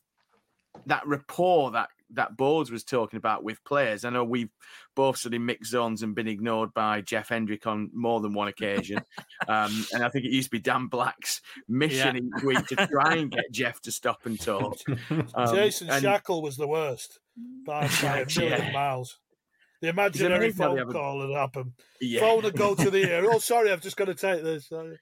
[0.87, 4.05] that rapport that that Bodes was talking about with players.
[4.05, 4.51] I know we've
[4.95, 8.49] both stood in mixed zones and been ignored by Jeff Hendrick on more than one
[8.49, 8.99] occasion.
[9.49, 12.39] um, and I think it used to be Dan Black's mission yeah.
[12.39, 14.79] each week to try and get Jeff to stop and talk.
[15.35, 17.19] Um, Jason and, Shackell was the worst
[17.67, 18.73] by, by a million yeah.
[18.73, 19.19] miles.
[19.85, 21.73] The imaginary phone call had happened.
[22.01, 22.21] Yeah.
[22.21, 23.27] Phone would go to the ear.
[23.31, 24.69] Oh, sorry, I've just got to take this.
[24.69, 24.99] Sorry.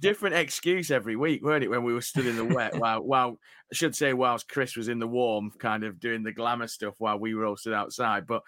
[0.00, 1.68] Different excuse every week, weren't it?
[1.68, 3.38] When we were stood in the wet, while, while
[3.70, 6.94] I should say, whilst Chris was in the warm, kind of doing the glamour stuff
[6.96, 8.26] while we were all stood outside.
[8.26, 8.44] But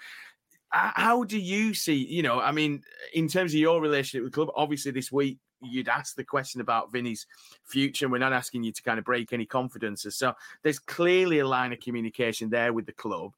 [0.70, 2.06] how do you see?
[2.06, 5.36] You know, I mean, in terms of your relationship with the club, obviously this week
[5.60, 7.26] you'd ask the question about Vinny's
[7.66, 10.16] future, and we're not asking you to kind of break any confidences.
[10.16, 13.32] So there's clearly a line of communication there with the club,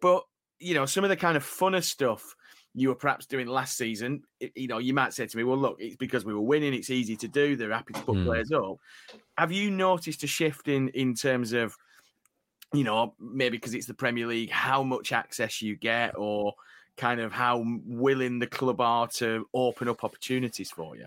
[0.00, 0.24] but
[0.62, 2.34] you know, some of the kind of funner stuff
[2.74, 4.22] you were perhaps doing last season,
[4.54, 6.88] you know, you might say to me, well, look, it's because we were winning, it's
[6.88, 8.24] easy to do, they're happy to put mm.
[8.24, 8.76] players up.
[9.36, 11.76] Have you noticed a shift in in terms of,
[12.72, 16.54] you know, maybe because it's the Premier League, how much access you get or
[16.96, 21.06] kind of how willing the club are to open up opportunities for you?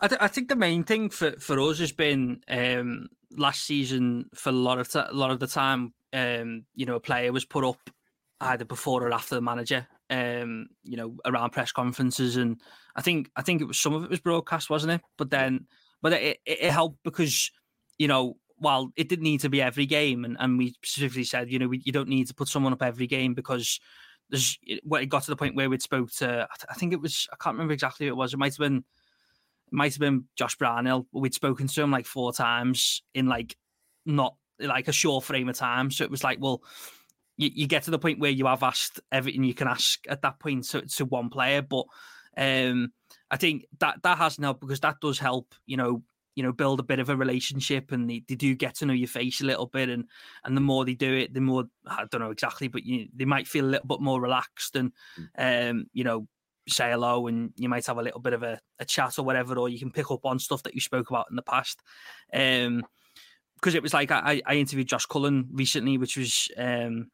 [0.00, 4.30] I, th- I think the main thing for, for us has been um, last season
[4.34, 7.32] for a lot of t- a lot of the time, um, you know, a player
[7.32, 7.78] was put up
[8.40, 9.86] either before or after the manager.
[10.10, 12.60] Um, you know, around press conferences, and
[12.94, 15.00] I think I think it was some of it was broadcast, wasn't it?
[15.16, 15.66] But then,
[16.02, 17.50] but it, it, it helped because
[17.96, 21.50] you know while it didn't need to be every game, and, and we specifically said,
[21.50, 23.80] you know, we, you don't need to put someone up every game because
[24.30, 27.28] there's when it got to the point where we'd spoke to, I think it was,
[27.32, 28.32] I can't remember exactly who it was.
[28.32, 31.06] It might have been, it might have been Josh Brownhill.
[31.12, 33.56] We'd spoken to him like four times in like
[34.06, 35.90] not like a short frame of time.
[35.90, 36.62] So it was like, well,
[37.36, 40.22] you, you get to the point where you have asked everything you can ask at
[40.22, 41.62] that point to, to one player.
[41.62, 41.86] But
[42.36, 42.92] um,
[43.30, 46.02] I think that that hasn't helped because that does help, you know,
[46.36, 48.92] you know, build a bit of a relationship and they, they do get to know
[48.92, 49.88] your face a little bit.
[49.88, 50.04] And
[50.44, 53.24] and the more they do it, the more I don't know exactly, but you they
[53.24, 55.70] might feel a little bit more relaxed and mm.
[55.70, 56.26] um, you know,
[56.68, 59.58] say hello and you might have a little bit of a, a chat or whatever,
[59.58, 61.80] or you can pick up on stuff that you spoke about in the past.
[62.32, 62.84] Um
[63.56, 67.10] because it was like I, I interviewed Josh Cullen recently, which was um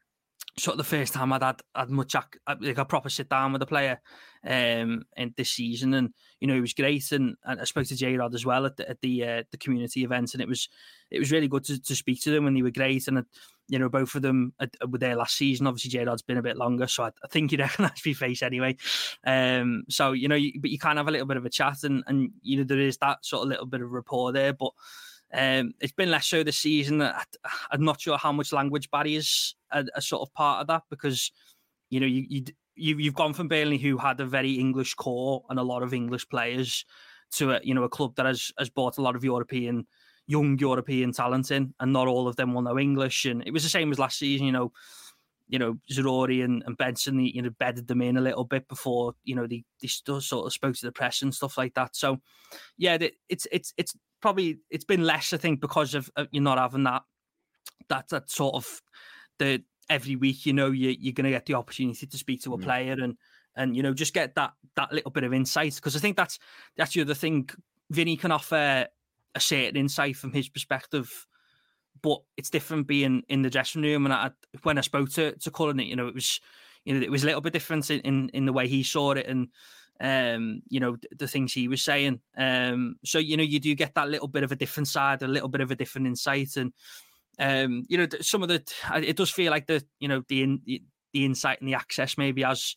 [0.57, 3.61] sort of the first time I'd had, had much like a proper sit down with
[3.61, 4.01] a player
[4.45, 5.93] um in this season.
[5.93, 7.11] And you know it was great.
[7.11, 9.57] And, and I spoke to J Rod as well at the at the uh, the
[9.57, 10.67] community event and it was
[11.09, 12.47] it was really good to, to speak to them.
[12.47, 13.07] And they were great.
[13.07, 13.23] And uh,
[13.69, 15.67] you know both of them uh, were there last season.
[15.67, 16.87] Obviously J Rod's been a bit longer.
[16.87, 18.75] So I, I think you'd recognise my face anyway.
[19.25, 21.83] Um so you know you, but you can have a little bit of a chat.
[21.83, 24.53] And and you know there is that sort of little bit of rapport there.
[24.53, 24.71] But
[25.33, 27.01] um, it's been less so this season.
[27.01, 27.23] I,
[27.71, 31.31] am not sure how much language barriers are, are, sort of part of that because
[31.89, 32.43] you know you, you
[32.75, 35.93] you you've gone from Burnley, who had a very English core and a lot of
[35.93, 36.85] English players,
[37.31, 39.87] to a you know a club that has has bought a lot of European
[40.27, 43.25] young European talent in, and not all of them will know English.
[43.25, 44.45] And it was the same as last season.
[44.45, 44.71] You know,
[45.47, 49.13] you know Zaroury and, and Benson, you know, bedded them in a little bit before
[49.23, 51.95] you know they they still sort of spoke to the press and stuff like that.
[51.95, 52.19] So,
[52.77, 52.97] yeah,
[53.29, 56.83] it's it's it's probably it's been less, I think, because of uh, you're not having
[56.83, 57.03] that
[57.89, 58.81] that that sort of
[59.39, 60.45] the every week.
[60.45, 62.63] You know, you you're going to get the opportunity to speak to a mm.
[62.63, 63.17] player and
[63.55, 66.39] and you know just get that that little bit of insight because I think that's
[66.77, 67.49] that's the other thing.
[67.89, 68.87] Vinny can offer
[69.35, 71.27] a certain insight from his perspective,
[72.01, 74.05] but it's different being in the dressing room.
[74.05, 74.31] And I,
[74.63, 76.39] when I spoke to to Cullen, you know, it was
[76.85, 79.11] you know it was a little bit different in in, in the way he saw
[79.11, 79.49] it and
[80.01, 82.19] um, you know, the things he was saying.
[82.35, 85.27] Um, so you know, you do get that little bit of a different side, a
[85.27, 86.73] little bit of a different insight, and
[87.39, 88.63] um, you know, some of the
[88.95, 92.43] it does feel like the you know the in, the insight and the access maybe
[92.43, 92.75] as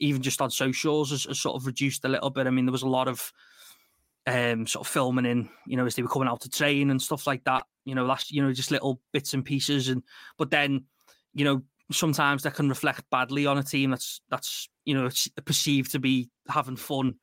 [0.00, 2.48] even just on socials has, has, sort of reduced a little bit.
[2.48, 3.32] I mean, there was a lot of
[4.26, 7.00] um, sort of filming in, you know, as they were coming out to train and
[7.00, 7.64] stuff like that.
[7.84, 10.02] You know, last you know just little bits and pieces, and
[10.38, 10.86] but then
[11.34, 11.62] you know
[11.92, 15.08] sometimes that can reflect badly on a team that's that's you know
[15.44, 17.14] perceived to be having fun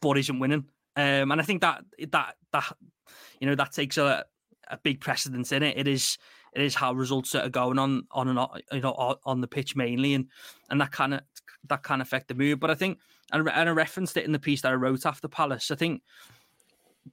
[0.00, 0.64] but isn't winning.
[0.96, 2.72] Um, and I think that that that
[3.40, 4.24] you know that takes a
[4.68, 5.76] a big precedence in it.
[5.76, 6.18] It is
[6.54, 9.76] it is how results are going on on and on, you know on the pitch
[9.76, 10.26] mainly, and
[10.70, 11.20] and that kind of
[11.68, 12.60] that can affect the mood.
[12.60, 12.98] But I think
[13.32, 15.70] and, and I referenced it in the piece that I wrote after Palace.
[15.70, 16.02] I think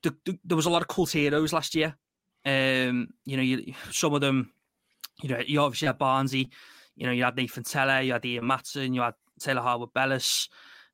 [0.01, 1.95] the, the, there was a lot of cult heroes last year.
[2.45, 4.51] Um, you know, you, some of them,
[5.21, 6.49] you know, you obviously had Barnesy,
[6.95, 10.49] you know, you had Nathan Tella, you had Ian Maatsen, you had Taylor Harwood Bellis.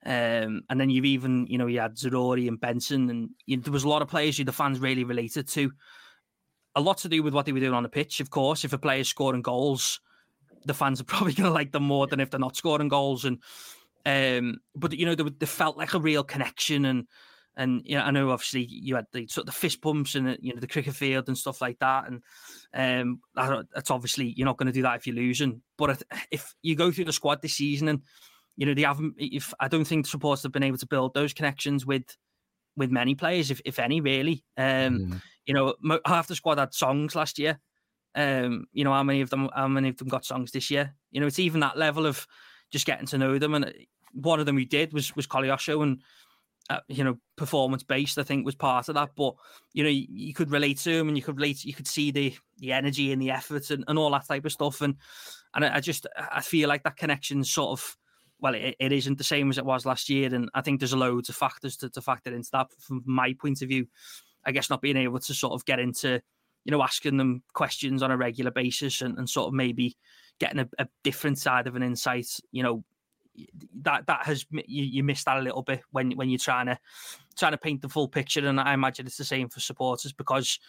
[0.06, 3.74] Um, and then you've even, you know, you had Zaroury and Benson, and you there
[3.74, 5.72] was a lot of players who the fans really related to.
[6.76, 8.20] a lot to do with what they were doing on the pitch.
[8.22, 10.00] Of course, if a player's scoring goals,
[10.66, 13.26] the fans are probably going to like them more than if they're not scoring goals.
[13.26, 13.40] And
[14.06, 17.08] um, but you know, they, they felt like a real connection and.
[17.58, 20.38] And you know, I know obviously you had the sort of the fist bumps and
[20.40, 22.24] you know the cricket field and stuff like that, and
[22.74, 23.20] um,
[23.76, 25.62] that's obviously you're not going to do that if you're losing.
[25.78, 28.02] But if you go through the squad this season and
[28.60, 31.34] you know they haven't, if I don't think supporters have been able to build those
[31.34, 32.04] connections with
[32.76, 34.44] with many players, if if any, really.
[34.58, 35.22] Um, mm.
[35.46, 37.58] You know, half the squad had songs last year.
[38.16, 39.50] Um, you know, how many of them?
[39.56, 40.94] How many of them got songs this year?
[41.10, 42.28] You know, it's even that level of
[42.70, 43.54] just getting to know them.
[43.54, 43.72] And uh,
[44.12, 46.02] one of them we did was was Koleosho, and
[46.70, 48.18] uh, you know, performance based.
[48.18, 49.12] I think was part of that.
[49.16, 49.36] But
[49.72, 51.64] you know, you, you, could relate to him, and you could relate.
[51.64, 54.52] You could see the the energy and the effort and, and all that type of
[54.52, 54.82] stuff.
[54.82, 54.96] And
[55.54, 57.98] and I, I just I feel like that connection sort of
[58.40, 60.34] well, it, it isn't the same as it was last year.
[60.34, 63.62] And I think there's loads of factors to, to factor into that from my point
[63.62, 63.88] of view.
[64.46, 66.22] I guess not being able to sort of get into,
[66.64, 69.98] you know, asking them questions on a regular basis and, and sort of maybe
[70.40, 72.84] getting a, a different side of an insight, you know,
[73.82, 76.78] that that has you, you missed that a little bit when when you're trying to
[77.38, 80.60] trying to paint the full picture and I imagine it's the same for supporters because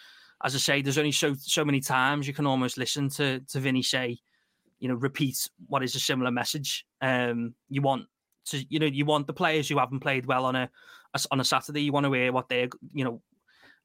[0.44, 3.60] as I say there's only so so many times you can almost listen to to
[3.60, 4.18] Vinny say
[4.80, 6.84] you know repeat what is a similar message.
[7.00, 8.06] Um, you want
[8.46, 10.70] to you know you want the players who haven't played well on a,
[11.14, 11.82] a on a Saturday.
[11.82, 13.22] You want to hear what they're you know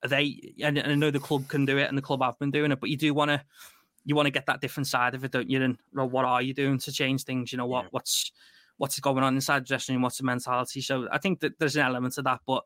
[0.04, 2.40] are they and, and I know the club can do it and the club have
[2.40, 3.42] been doing it, but you do want to
[4.06, 5.62] you want to get that different side of it, don't you?
[5.62, 7.52] And well, what are you doing to change things?
[7.52, 7.90] You know what yeah.
[7.92, 8.32] what's
[8.78, 10.04] what's going on inside the dressing room?
[10.04, 10.82] What's the mentality?
[10.82, 12.64] So I think that there's an element to that, but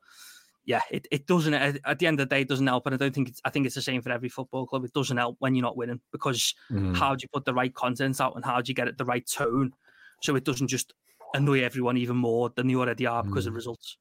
[0.70, 2.86] yeah, it, it doesn't at the end of the day it doesn't help.
[2.86, 4.86] And I don't think it's I think it's the same for every football club.
[4.86, 6.96] It doesn't help when you're not winning because mm.
[6.96, 9.04] how do you put the right content out and how do you get it the
[9.04, 9.74] right tone
[10.22, 10.94] so it doesn't just
[11.34, 13.48] annoy everyone even more than you already are because mm.
[13.48, 13.98] of results.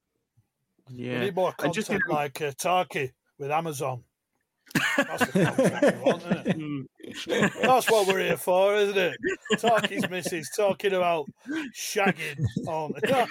[0.90, 4.04] Yeah, we need more content just, like uh, Turkey with Amazon.
[4.96, 6.86] That's, want, mm.
[7.62, 9.16] That's what we're here for, isn't it?
[9.54, 11.26] Talkie's missus talking about
[11.74, 12.92] shagging on.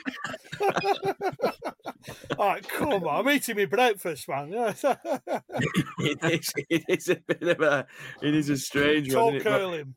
[2.38, 3.08] All right, come on.
[3.08, 4.52] I'm eating my breakfast, man.
[4.54, 7.88] it, is, it is a bit of a,
[8.22, 9.42] it is a strange Talk one.
[9.42, 9.96] curling.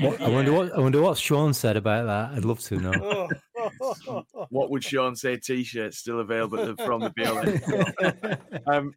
[0.00, 2.36] What, I wonder what I wonder what Sean said about that.
[2.36, 3.28] I'd love to know.
[4.50, 5.36] what would Sean say?
[5.36, 8.66] T-shirts still available from the BLM.
[8.66, 8.94] um,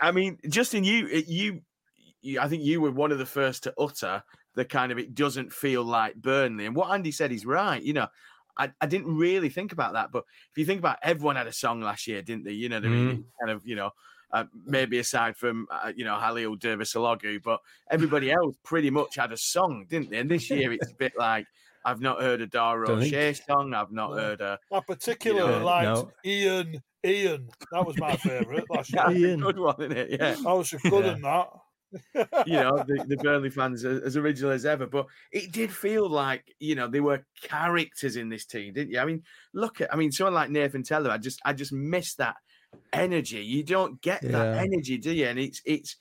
[0.00, 1.60] I mean, Justin, you, you,
[2.20, 4.22] you, I think you were one of the first to utter
[4.54, 7.82] the kind of it doesn't feel like Burnley, and what Andy said is right.
[7.82, 8.08] You know,
[8.58, 11.52] I, I didn't really think about that, but if you think about, everyone had a
[11.52, 12.52] song last year, didn't they?
[12.52, 13.24] You know, they mm.
[13.40, 13.90] kind of, you know
[14.32, 17.60] uh, maybe aside from uh, you know Halil Dervisoglu, but
[17.90, 20.18] everybody else pretty much had a song, didn't they?
[20.18, 21.46] And this year it's a bit like
[21.84, 23.74] I've not heard a Dara O'Shea song.
[23.74, 24.58] I've not heard a.
[24.72, 26.12] I particularly you know, liked no.
[26.24, 26.82] Ian.
[27.04, 29.10] Ian, that was my favourite last year.
[29.10, 29.40] Ian.
[29.40, 30.20] good one, isn't it?
[30.20, 31.14] Yeah, I was good yeah.
[31.14, 31.48] in that.
[32.46, 36.08] you know, the, the Burnley fans are as original as ever, but it did feel
[36.08, 39.00] like you know they were characters in this team, didn't you?
[39.00, 39.22] I mean,
[39.54, 42.36] look at, I mean, someone like Nathan Tella, I just, I just missed that
[42.92, 43.42] energy.
[43.42, 44.30] You don't get yeah.
[44.30, 45.26] that energy, do you?
[45.26, 45.96] And it's it's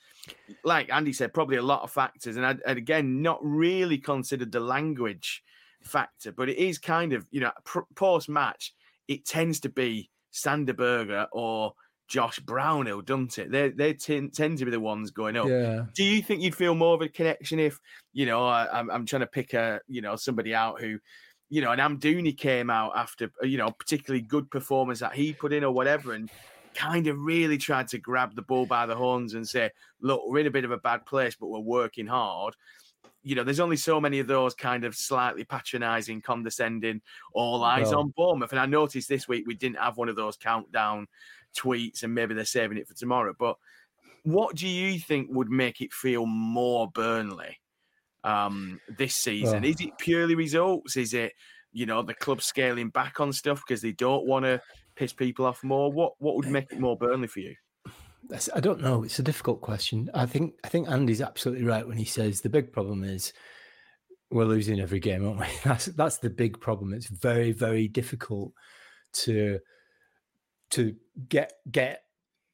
[0.63, 2.38] like Andy said, probably a lot of factors.
[2.38, 5.43] And, I, and again, not really considered the language
[5.82, 7.51] factor, but it is kind of you know
[7.95, 8.74] post match.
[9.07, 11.74] It tends to be Sander Berge or
[12.07, 13.51] Josh Brownhill, doesn't it?
[13.51, 15.47] They they t- tend to be the ones going up.
[15.47, 15.86] Yeah.
[15.93, 17.80] Do you think you'd feel more of a connection if
[18.13, 20.99] you know I, am I'm trying to pick a you know somebody out who
[21.49, 25.51] you know, and Amdouni came out after, you know, particularly good performance that he put
[25.51, 26.30] in or whatever, and
[26.80, 29.69] kind of really tried to grab the bull by the horns and say,
[30.01, 32.55] look, we're in a bit of a bad place, but we're working hard.
[33.21, 37.01] You know, there's only so many of those kind of slightly patronizing, condescending,
[37.34, 38.51] all eyes on Bournemouth.
[38.51, 41.07] And I noticed this week we didn't have one of those countdown
[41.57, 43.36] tweets, and maybe they're saving it for tomorrow.
[43.38, 43.57] But
[44.23, 47.59] what do you think would make it feel more Burnley
[48.23, 49.65] um, this season?
[49.65, 50.95] Is it purely results?
[50.95, 51.34] Is it,
[51.73, 54.61] you know, the club scaling back on stuff because they don't want to
[55.00, 55.91] piss people off more?
[55.91, 57.56] What what would make it more Burnley for you?
[58.54, 59.04] I don't know.
[59.04, 60.10] It's a difficult question.
[60.14, 63.34] I think I think Andy's absolutely right when he says the big problem is
[64.30, 65.47] we're losing every game, aren't we?
[65.64, 66.93] That's that's the big problem.
[66.93, 68.52] It's very very difficult
[69.14, 69.60] to
[70.72, 70.95] to
[71.30, 72.04] get get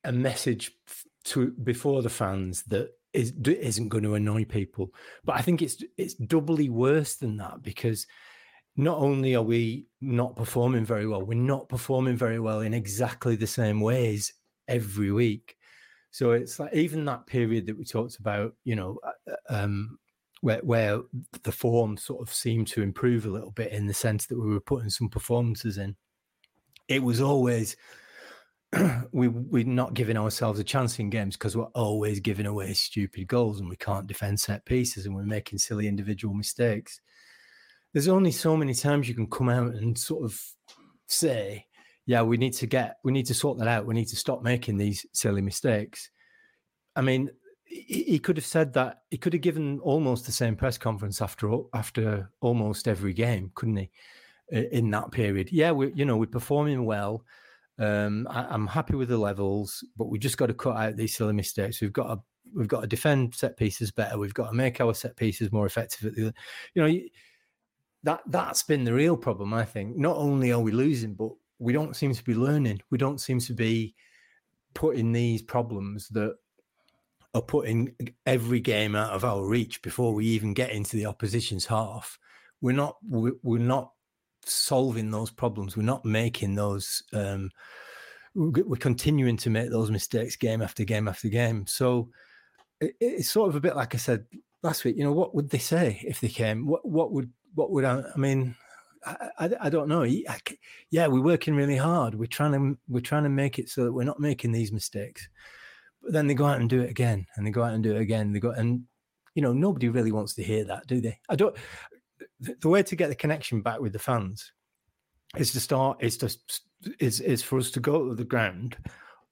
[0.03, 0.71] a message
[1.25, 4.93] to before the fans that is isn't going to annoy people.
[5.25, 8.05] But I think it's it's doubly worse than that because
[8.77, 13.35] not only are we not performing very well, we're not performing very well in exactly
[13.35, 14.33] the same ways
[14.67, 15.57] every week.
[16.11, 19.99] So it's like even that period that we talked about, you know, uh, uh, um,
[20.41, 21.01] where where
[21.43, 24.47] the form sort of seemed to improve a little bit in the sense that we
[24.47, 25.95] were putting some performances in.
[26.87, 27.75] It was always
[29.11, 33.27] we we're not giving ourselves a chance in games because we're always giving away stupid
[33.27, 36.99] goals and we can't defend set pieces and we're making silly individual mistakes.
[37.95, 40.37] There's only so many times you can come out and sort of
[41.07, 41.65] say,
[42.05, 43.85] "Yeah, we need to get, we need to sort that out.
[43.85, 46.09] We need to stop making these silly mistakes."
[46.97, 47.29] I mean,
[47.63, 49.03] he, could have said that.
[49.11, 53.77] He could have given almost the same press conference after after almost every game, couldn't
[53.77, 53.89] he?
[54.51, 57.23] In that period, yeah, we you know we're performing well
[57.77, 61.15] um, I, am happy with the levels, but we just got to cut out these
[61.15, 61.81] silly mistakes.
[61.81, 62.21] We've got to
[62.53, 64.17] we've got to defend set pieces better.
[64.17, 66.07] We've got to make our set pieces more effective.
[66.07, 66.33] At the,
[66.73, 66.99] you know,
[68.05, 69.53] that that's been the real problem.
[69.53, 72.81] I think not only are we losing, but we don't seem to be learning.
[72.91, 73.95] We don't seem to be
[74.75, 76.35] putting these problems that
[77.33, 77.95] are putting
[78.27, 82.19] every game out of our reach before we even get into the opposition's half.
[82.61, 83.91] We're not we're not
[84.45, 85.75] solving those problems.
[85.75, 87.01] We're not making those.
[87.11, 87.49] Um,
[88.35, 91.65] we're continuing to make those mistakes game after game after game.
[91.65, 92.09] So
[92.79, 94.25] it's sort of a bit like I said
[94.61, 94.95] last week.
[94.95, 96.67] You know, what would they say if they came?
[96.67, 98.03] What what would what would I?
[98.13, 98.55] I mean,
[99.05, 100.03] I, I, I don't know.
[100.03, 100.39] I,
[100.91, 102.15] yeah, we're working really hard.
[102.15, 105.27] We're trying to we're trying to make it so that we're not making these mistakes.
[106.03, 107.95] But then they go out and do it again, and they go out and do
[107.95, 108.31] it again.
[108.31, 108.83] They go and
[109.33, 111.17] you know nobody really wants to hear that, do they?
[111.29, 111.55] I don't
[112.39, 114.51] the way to get the connection back with the fans
[115.37, 116.35] is to start is to
[116.99, 118.77] is is for us to go to the ground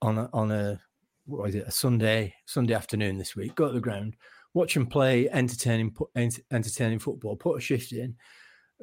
[0.01, 0.79] on a, on a
[1.25, 3.55] what is it a Sunday Sunday afternoon this week.
[3.55, 4.15] Go to the ground,
[4.53, 7.35] watch them play entertaining entertaining football.
[7.35, 8.15] Put a shift in,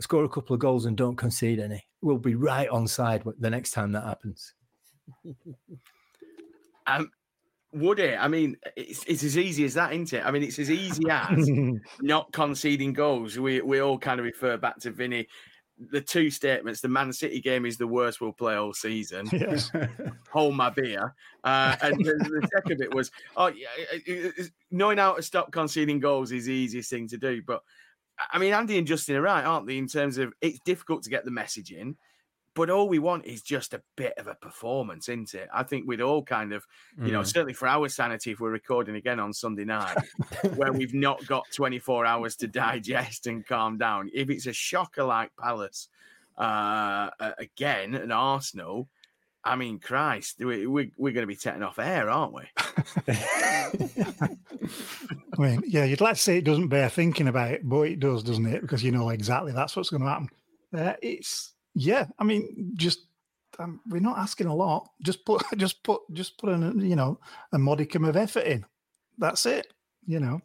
[0.01, 1.87] score a couple of goals, and don't concede any.
[2.03, 4.55] We'll be right on side the next time that happens.
[6.87, 7.11] um,
[7.73, 8.19] would it?
[8.19, 10.25] I mean, it's, it's as easy as that, isn't it?
[10.25, 11.49] I mean, it's as easy as
[12.01, 13.39] not conceding goals.
[13.39, 15.29] We we all kind of refer back to Vinny.
[15.91, 19.29] The two statements: the Man City game is the worst we'll play all season.
[19.33, 19.71] Yes.
[20.33, 21.15] Hold my beer.
[21.43, 24.31] Uh, and the, the, second bit was, oh, yeah,
[24.71, 27.43] knowing how to stop conceding goals is the easiest thing to do.
[27.47, 27.63] But
[28.31, 29.79] I mean, Andy and Justin are right, aren't they?
[29.79, 31.97] In terms of it's difficult to get the message in
[32.55, 35.49] but all we want is just a bit of a performance, isn't it?
[35.55, 36.67] I think we'd all kind of,
[36.99, 37.13] you mm.
[37.13, 39.97] know, certainly for our sanity, if we're recording again on Sunday night,
[40.57, 45.05] where we've not got 24 hours to digest and calm down, if it's a shocker
[45.05, 45.89] like Palace
[46.39, 48.89] uh, again and Arsenal,
[49.43, 52.43] I mean, Christ, we, we, we're going to be taking off air, aren't we?
[53.09, 53.73] I
[55.39, 58.23] mean, yeah, you'd like to say it doesn't bear thinking about it, but it does,
[58.23, 58.61] doesn't it?
[58.61, 60.29] Because you know exactly that's what's going to happen.
[60.77, 63.07] Uh, it's yeah, I mean, just
[63.59, 64.89] um, we're not asking a lot.
[65.03, 67.19] Just put, just put, just put an, you know,
[67.53, 68.65] a modicum of effort in.
[69.19, 69.73] That's it.
[70.07, 70.41] You know,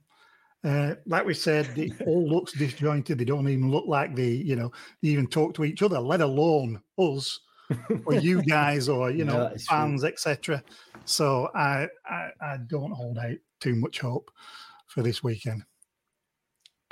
[0.64, 3.18] uh, like we said, it all looks disjointed.
[3.18, 4.72] They don't even look like they, you know,
[5.02, 7.40] they even talk to each other, let alone us
[8.06, 10.64] or you guys or you know yeah, fans, etc.
[11.06, 14.32] So I, I I don't hold out too much hope
[14.88, 15.64] for this weekend.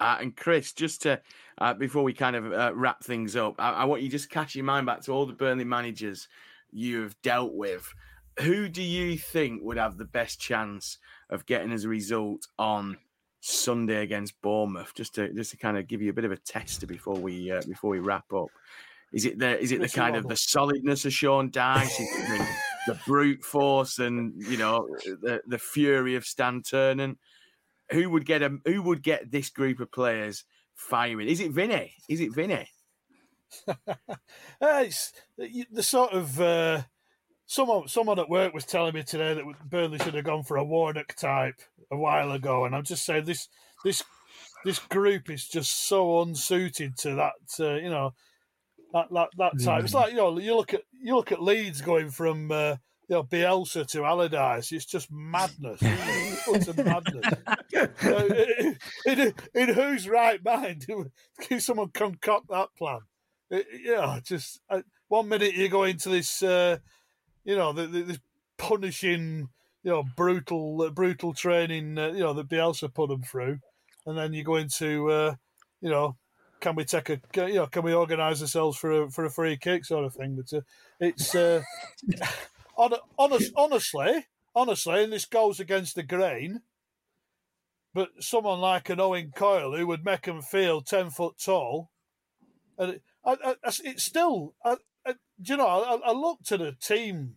[0.03, 1.21] Uh, and Chris, just to
[1.59, 4.53] uh, before we kind of uh, wrap things up, I, I, want you just catch
[4.53, 6.27] your mind back to all the Burnley managers
[6.73, 7.93] you've dealt with.
[8.41, 10.97] Who do you think would have the best chance
[11.29, 12.97] of getting as a result on
[13.39, 14.93] Sunday against Bournemouth?
[14.93, 17.49] Just to just to kind of give you a bit of a tester before we
[17.49, 18.49] uh, before we wrap up.
[19.13, 21.97] Is it the is it the kind of the solidness of Sean Dyche?
[21.97, 22.47] the,
[22.87, 27.17] the brute force and you know the the fury of Stan Ternent?
[27.93, 30.43] Who would get a who would get this group of players
[30.75, 31.27] firing?
[31.27, 31.93] Is it Vinny?
[32.09, 32.67] Is it Vinny?
[33.67, 33.83] uh,
[34.59, 36.81] it's the, the, sort of uh,
[37.45, 40.63] someone someone at work was telling me today that Burnley should have gone for a
[40.63, 43.47] Warnock type a while ago, and I'm just saying this
[43.83, 44.03] this
[44.65, 47.33] this group is just so unsuited to that.
[47.59, 48.13] Uh, you know
[48.93, 49.81] that that that type.
[49.81, 49.85] Mm.
[49.85, 52.51] It's like you know you look at you look at Leeds going from.
[53.03, 54.71] Uh, you know, Bielsa to Allardyce.
[54.71, 55.79] It's just madness.
[55.81, 57.25] it's madness.
[59.05, 60.85] in, in, in, whose right mind
[61.41, 62.99] can someone concoct that plan?
[63.49, 66.77] It, yeah, just uh, one minute you go into this, uh,
[67.43, 68.19] you know, the, the, this
[68.57, 69.49] punishing,
[69.83, 73.59] you know, brutal, uh, brutal training, uh, you know, that Bielsa put them through,
[74.05, 75.35] and then you go into, uh,
[75.81, 76.15] you know,
[76.61, 79.57] can we take a, you know, can we organise ourselves for a for a free
[79.57, 80.37] kick sort of thing?
[80.37, 80.61] But uh,
[81.01, 81.35] it's
[82.77, 86.61] honest, honestly, honestly, and this goes against the grain,
[87.93, 91.91] but someone like an Owen Coyle who would make him feel 10 foot tall,
[92.77, 96.73] and it, I, I, it's still, I, do you know, I, I looked at a
[96.73, 97.35] team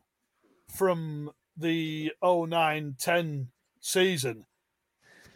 [0.75, 3.49] from the 09 10
[3.81, 4.47] season,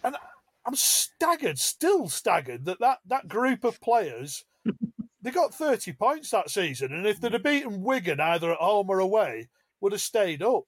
[0.02, 0.16] and
[0.64, 4.44] I'm staggered, still staggered that that, that group of players.
[5.22, 8.88] they got 30 points that season, and if they'd have beaten Wigan either at home
[8.88, 9.48] or away,
[9.80, 10.64] would have stayed up.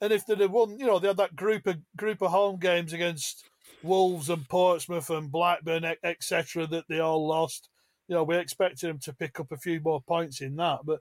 [0.00, 2.58] And if they'd have won, you know, they had that group of group of home
[2.58, 3.44] games against
[3.82, 7.68] Wolves and Portsmouth and Blackburn, etc., that they all lost.
[8.08, 10.80] You know, we expected them to pick up a few more points in that.
[10.84, 11.00] But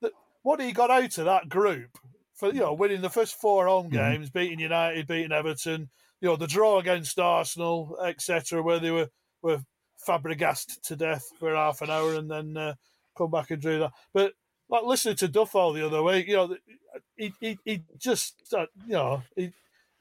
[0.00, 1.98] the, what he got out of that group
[2.34, 3.92] for, you know, winning the first four home Mhm.
[3.92, 5.88] games, beating United, beating Everton,
[6.20, 9.08] you know, the draw against Arsenal, etc., where they were,
[9.42, 9.64] were
[10.06, 12.74] Fabregased to death for half an hour and then uh,
[13.16, 13.92] come back and do that.
[14.12, 14.34] But
[14.74, 16.56] like listening to Duffel the other way, you know,
[17.16, 19.52] he he, he just uh, you know he,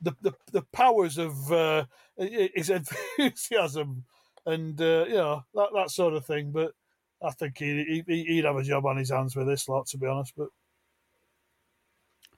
[0.02, 1.86] the, the the powers of uh,
[2.18, 2.70] his
[3.18, 4.06] enthusiasm
[4.46, 6.52] and uh, you know that that sort of thing.
[6.52, 6.74] But
[7.22, 9.98] I think he, he he'd have a job on his hands with this lot, to
[9.98, 10.34] be honest.
[10.36, 10.50] But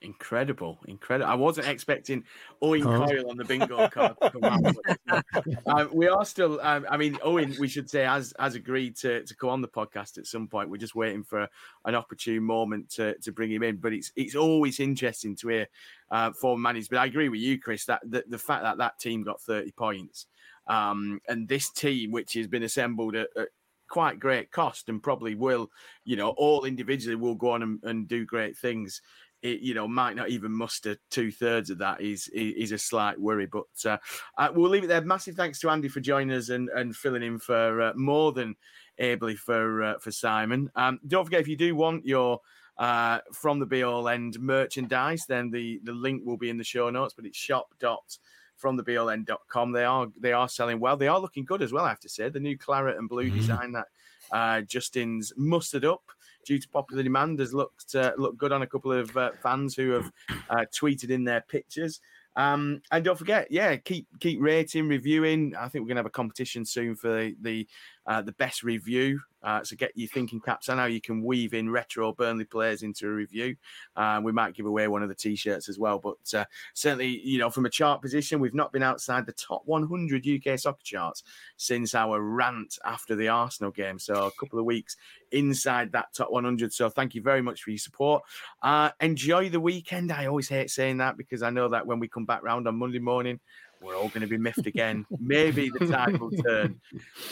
[0.02, 1.30] Incredible, incredible.
[1.30, 2.24] I wasn't expecting
[2.62, 3.06] Owen Oh.
[3.06, 4.76] Coyle on the bingo card to come out.
[5.06, 5.24] but,
[5.66, 9.24] uh, we are still, um, I mean, Owen, we should say, has, has agreed to,
[9.24, 10.70] to come on the podcast at some point.
[10.70, 11.48] We're just waiting for
[11.84, 13.76] an opportune moment to, to bring him in.
[13.76, 15.66] But it's it's always interesting to hear
[16.10, 16.88] uh, former managers.
[16.88, 19.72] But I agree with you, Chris, that the, the fact that that team got 30
[19.72, 20.26] points
[20.66, 23.48] um, and this team, which has been assembled at, at
[23.88, 25.70] quite great cost and probably will,
[26.04, 29.00] you know, all individually will go on and, and do great things
[29.46, 33.18] it, you know, might not even muster two thirds of that is is a slight
[33.20, 33.46] worry.
[33.46, 33.98] But uh,
[34.38, 35.00] uh, we'll leave it there.
[35.02, 38.56] Massive thanks to Andy for joining us and, and filling in for uh, more than
[38.98, 40.70] ably for uh, for Simon.
[40.74, 42.40] Um, don't forget if you do want your
[42.78, 46.64] uh, from the Bee Hole End merchandise, then the the link will be in the
[46.64, 47.14] show notes.
[47.14, 48.18] But it's shop dot
[48.56, 49.72] from the end.com.
[49.72, 50.96] They are they are selling well.
[50.96, 51.84] They are looking good as well.
[51.84, 53.34] I have to say the new claret and blue Mhm.
[53.34, 53.86] design that
[54.32, 56.02] uh, Justin's mustered up
[56.46, 59.74] due to popular demand has looked uh, looked good on a couple of uh, fans
[59.74, 60.10] who have
[60.50, 62.00] uh, tweeted in their pictures.
[62.36, 65.54] Um, and don't forget, yeah, keep keep rating, reviewing.
[65.56, 67.68] I think we're gonna have a competition soon for the the,
[68.06, 69.20] uh, the best review.
[69.42, 72.82] Uh, so get your thinking caps on how you can weave in retro Burnley players
[72.82, 73.54] into a review.
[73.94, 76.00] Uh, we might give away one of the t-shirts as well.
[76.00, 76.44] But uh,
[76.74, 80.58] certainly, you know, from a chart position, we've not been outside the top 100 UK
[80.58, 81.22] soccer charts
[81.56, 84.00] since our rant after the Arsenal game.
[84.00, 84.96] So a couple of weeks
[85.30, 86.72] inside that top 100.
[86.72, 88.24] So thank you very much for your support.
[88.62, 90.10] Uh, enjoy the weekend.
[90.10, 92.76] I always hate saying that because I know that when we come back round on
[92.76, 93.38] Monday morning,
[93.80, 95.06] we're all going to be miffed again.
[95.20, 96.80] Maybe the tide will turn.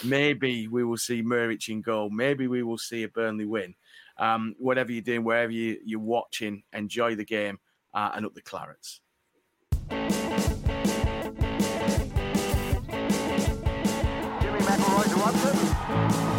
[0.04, 2.10] Maybe we will see Muric in goal.
[2.10, 3.74] Maybe we will see a Burnley win.
[4.18, 7.58] Um, whatever you're doing, wherever you, you're watching, enjoy the game
[7.92, 9.00] uh, and up the clarets.
[14.44, 16.28] Jimmy McIlroy to Watson.
[16.28, 16.33] Go.